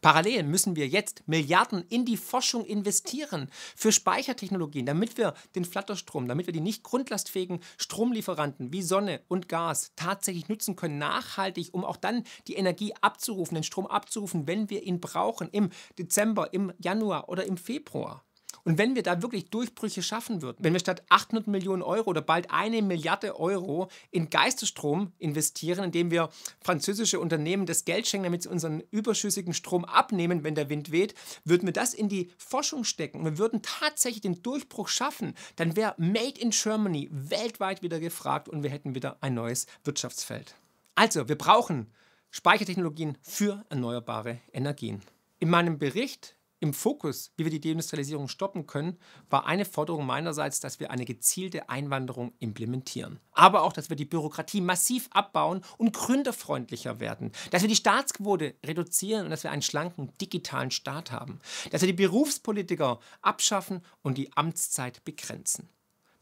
Parallel 0.00 0.42
müssen 0.44 0.76
wir 0.76 0.88
jetzt 0.88 1.22
Milliarden 1.26 1.84
in 1.88 2.04
die 2.04 2.16
Forschung 2.16 2.64
investieren 2.64 3.50
für 3.74 3.92
Speichertechnologien, 3.92 4.86
damit 4.86 5.16
wir 5.16 5.34
den 5.54 5.64
Flatterstrom, 5.64 6.28
damit 6.28 6.46
wir 6.46 6.52
die 6.52 6.60
nicht 6.60 6.82
grundlastfähigen 6.82 7.60
Stromlieferanten 7.76 8.72
wie 8.72 8.82
Sonne 8.82 9.22
und 9.28 9.48
Gas 9.48 9.92
tatsächlich 9.96 10.48
nutzen 10.48 10.76
können, 10.76 10.98
nachhaltig, 10.98 11.68
um 11.72 11.84
auch 11.84 11.96
dann 11.96 12.24
die 12.48 12.54
Energie 12.54 12.94
abzurufen, 13.00 13.54
den 13.54 13.64
Strom 13.64 13.86
abzurufen, 13.86 14.46
wenn 14.46 14.70
wir 14.70 14.82
ihn 14.82 15.00
brauchen, 15.00 15.50
im 15.50 15.70
Dezember, 15.98 16.52
im 16.52 16.72
Januar 16.78 17.28
oder 17.28 17.44
im 17.44 17.56
Februar. 17.56 18.25
Und 18.66 18.78
wenn 18.78 18.96
wir 18.96 19.04
da 19.04 19.22
wirklich 19.22 19.48
Durchbrüche 19.48 20.02
schaffen 20.02 20.42
würden, 20.42 20.56
wenn 20.58 20.72
wir 20.72 20.80
statt 20.80 21.04
800 21.08 21.46
Millionen 21.46 21.82
Euro 21.82 22.10
oder 22.10 22.20
bald 22.20 22.50
eine 22.50 22.82
Milliarde 22.82 23.38
Euro 23.38 23.88
in 24.10 24.28
Geisterstrom 24.28 25.12
investieren, 25.18 25.84
indem 25.84 26.10
wir 26.10 26.30
französische 26.60 27.20
Unternehmen 27.20 27.66
das 27.66 27.84
Geld 27.84 28.08
schenken, 28.08 28.24
damit 28.24 28.42
sie 28.42 28.48
unseren 28.48 28.82
überschüssigen 28.90 29.54
Strom 29.54 29.84
abnehmen, 29.84 30.42
wenn 30.42 30.56
der 30.56 30.68
Wind 30.68 30.90
weht, 30.90 31.14
würden 31.44 31.66
wir 31.66 31.72
das 31.72 31.94
in 31.94 32.08
die 32.08 32.32
Forschung 32.38 32.82
stecken 32.82 33.20
und 33.20 33.24
wir 33.26 33.38
würden 33.38 33.62
tatsächlich 33.62 34.22
den 34.22 34.42
Durchbruch 34.42 34.88
schaffen, 34.88 35.34
dann 35.54 35.76
wäre 35.76 35.94
Made 35.98 36.40
in 36.40 36.50
Germany 36.50 37.08
weltweit 37.12 37.82
wieder 37.82 38.00
gefragt 38.00 38.48
und 38.48 38.64
wir 38.64 38.70
hätten 38.70 38.96
wieder 38.96 39.18
ein 39.20 39.34
neues 39.34 39.66
Wirtschaftsfeld. 39.84 40.56
Also, 40.96 41.28
wir 41.28 41.38
brauchen 41.38 41.92
Speichertechnologien 42.32 43.16
für 43.22 43.64
erneuerbare 43.68 44.40
Energien. 44.52 45.02
In 45.38 45.50
meinem 45.50 45.78
Bericht 45.78 46.35
im 46.60 46.72
Fokus, 46.72 47.32
wie 47.36 47.44
wir 47.44 47.50
die 47.50 47.60
Deindustrialisierung 47.60 48.28
stoppen 48.28 48.66
können, 48.66 48.98
war 49.28 49.46
eine 49.46 49.64
Forderung 49.64 50.06
meinerseits, 50.06 50.60
dass 50.60 50.80
wir 50.80 50.90
eine 50.90 51.04
gezielte 51.04 51.68
Einwanderung 51.68 52.32
implementieren. 52.38 53.20
Aber 53.32 53.62
auch, 53.62 53.72
dass 53.72 53.90
wir 53.90 53.96
die 53.96 54.04
Bürokratie 54.06 54.60
massiv 54.60 55.08
abbauen 55.12 55.60
und 55.76 55.92
gründerfreundlicher 55.92 56.98
werden. 56.98 57.32
Dass 57.50 57.62
wir 57.62 57.68
die 57.68 57.76
Staatsquote 57.76 58.54
reduzieren 58.64 59.24
und 59.24 59.30
dass 59.30 59.44
wir 59.44 59.50
einen 59.50 59.62
schlanken 59.62 60.16
digitalen 60.18 60.70
Staat 60.70 61.12
haben. 61.12 61.40
Dass 61.70 61.82
wir 61.82 61.88
die 61.88 61.92
Berufspolitiker 61.92 63.00
abschaffen 63.20 63.82
und 64.02 64.16
die 64.16 64.34
Amtszeit 64.34 65.04
begrenzen. 65.04 65.68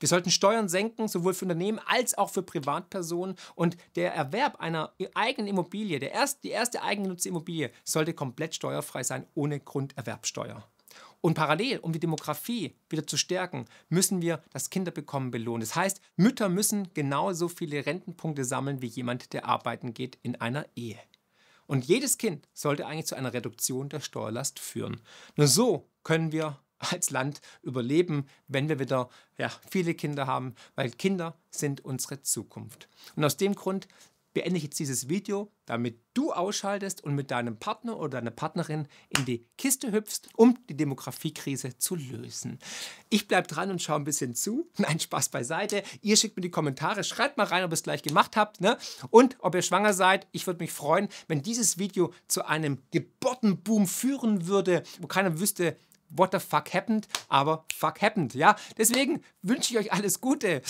Wir 0.00 0.08
sollten 0.08 0.30
Steuern 0.30 0.68
senken, 0.68 1.08
sowohl 1.08 1.34
für 1.34 1.44
Unternehmen 1.44 1.80
als 1.86 2.16
auch 2.16 2.30
für 2.30 2.42
Privatpersonen. 2.42 3.36
Und 3.54 3.76
der 3.96 4.14
Erwerb 4.14 4.60
einer 4.60 4.92
eigenen 5.14 5.48
Immobilie, 5.48 5.98
der 5.98 6.12
erst, 6.12 6.44
die 6.44 6.50
erste 6.50 6.82
eigengenutzte 6.82 7.28
Immobilie, 7.28 7.70
sollte 7.84 8.14
komplett 8.14 8.54
steuerfrei 8.54 9.02
sein, 9.02 9.26
ohne 9.34 9.60
Grunderwerbsteuer. 9.60 10.64
Und 11.20 11.34
parallel, 11.34 11.78
um 11.78 11.92
die 11.92 12.00
Demografie 12.00 12.76
wieder 12.90 13.06
zu 13.06 13.16
stärken, 13.16 13.64
müssen 13.88 14.20
wir 14.20 14.42
das 14.52 14.68
Kinderbekommen 14.68 15.30
belohnen. 15.30 15.62
Das 15.62 15.74
heißt, 15.74 16.02
Mütter 16.16 16.50
müssen 16.50 16.92
genauso 16.92 17.48
viele 17.48 17.86
Rentenpunkte 17.86 18.44
sammeln 18.44 18.82
wie 18.82 18.88
jemand, 18.88 19.32
der 19.32 19.46
arbeiten 19.46 19.94
geht 19.94 20.18
in 20.22 20.38
einer 20.38 20.66
Ehe. 20.76 20.98
Und 21.66 21.86
jedes 21.86 22.18
Kind 22.18 22.46
sollte 22.52 22.86
eigentlich 22.86 23.06
zu 23.06 23.14
einer 23.14 23.32
Reduktion 23.32 23.88
der 23.88 24.00
Steuerlast 24.00 24.58
führen. 24.58 25.00
Nur 25.36 25.46
so 25.46 25.88
können 26.02 26.30
wir 26.30 26.58
als 26.92 27.10
Land 27.10 27.40
überleben, 27.62 28.26
wenn 28.48 28.68
wir 28.68 28.78
wieder 28.78 29.08
ja, 29.38 29.50
viele 29.70 29.94
Kinder 29.94 30.26
haben, 30.26 30.54
weil 30.74 30.90
Kinder 30.90 31.36
sind 31.50 31.84
unsere 31.84 32.22
Zukunft. 32.22 32.88
Und 33.16 33.24
aus 33.24 33.36
dem 33.36 33.54
Grund 33.54 33.88
beende 34.34 34.58
ich 34.58 34.64
jetzt 34.64 34.78
dieses 34.78 35.08
Video, 35.08 35.50
damit 35.64 36.00
du 36.12 36.32
ausschaltest 36.32 37.02
und 37.02 37.14
mit 37.14 37.30
deinem 37.30 37.56
Partner 37.56 37.96
oder 37.96 38.18
deiner 38.20 38.32
Partnerin 38.32 38.86
in 39.16 39.24
die 39.24 39.46
Kiste 39.56 39.92
hüpfst, 39.92 40.28
um 40.36 40.58
die 40.68 40.76
Demografiekrise 40.76 41.78
zu 41.78 41.94
lösen. 41.94 42.58
Ich 43.08 43.28
bleibe 43.28 43.46
dran 43.46 43.70
und 43.70 43.80
schaue 43.80 43.96
ein 43.96 44.04
bisschen 44.04 44.34
zu. 44.34 44.68
Nein, 44.76 45.00
Spaß 45.00 45.30
beiseite. 45.30 45.82
Ihr 46.02 46.16
schickt 46.16 46.36
mir 46.36 46.42
die 46.42 46.50
Kommentare, 46.50 47.04
schreibt 47.04 47.38
mal 47.38 47.46
rein, 47.46 47.64
ob 47.64 47.70
ihr 47.70 47.74
es 47.74 47.84
gleich 47.84 48.02
gemacht 48.02 48.36
habt 48.36 48.60
ne? 48.60 48.76
und 49.10 49.36
ob 49.38 49.54
ihr 49.54 49.62
schwanger 49.62 49.94
seid. 49.94 50.26
Ich 50.32 50.46
würde 50.46 50.62
mich 50.62 50.72
freuen, 50.72 51.08
wenn 51.28 51.42
dieses 51.42 51.78
Video 51.78 52.12
zu 52.26 52.44
einem 52.44 52.82
Geburtenboom 52.90 53.86
führen 53.86 54.46
würde, 54.48 54.82
wo 55.00 55.06
keiner 55.06 55.38
wüsste, 55.38 55.76
what 56.16 56.32
the 56.32 56.38
fuck 56.38 56.72
happened, 56.72 57.06
aber 57.28 57.64
fuck 57.74 58.00
happened, 58.02 58.34
ja. 58.34 58.56
Deswegen 58.78 59.22
wünsche 59.42 59.72
ich 59.72 59.78
euch 59.78 59.92
alles 59.92 60.20
Gute. 60.20 60.62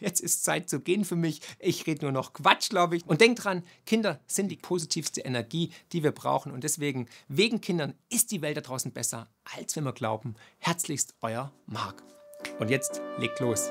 Jetzt 0.00 0.20
ist 0.20 0.44
Zeit 0.44 0.68
zu 0.68 0.80
gehen 0.80 1.04
für 1.04 1.16
mich. 1.16 1.40
Ich 1.58 1.86
rede 1.86 2.04
nur 2.04 2.12
noch 2.12 2.32
Quatsch, 2.32 2.70
glaube 2.70 2.96
ich. 2.96 3.06
Und 3.06 3.20
denkt 3.20 3.44
dran, 3.44 3.62
Kinder 3.86 4.20
sind 4.26 4.48
die 4.48 4.56
positivste 4.56 5.20
Energie, 5.20 5.72
die 5.92 6.02
wir 6.02 6.12
brauchen. 6.12 6.52
Und 6.52 6.64
deswegen, 6.64 7.08
wegen 7.28 7.60
Kindern 7.60 7.94
ist 8.08 8.30
die 8.30 8.42
Welt 8.42 8.56
da 8.56 8.60
draußen 8.60 8.92
besser, 8.92 9.28
als 9.56 9.76
wir 9.76 9.92
glauben. 9.92 10.36
Herzlichst 10.58 11.14
euer 11.20 11.52
Marc. 11.66 12.02
Und 12.58 12.70
jetzt 12.70 13.00
legt 13.18 13.40
los. 13.40 13.70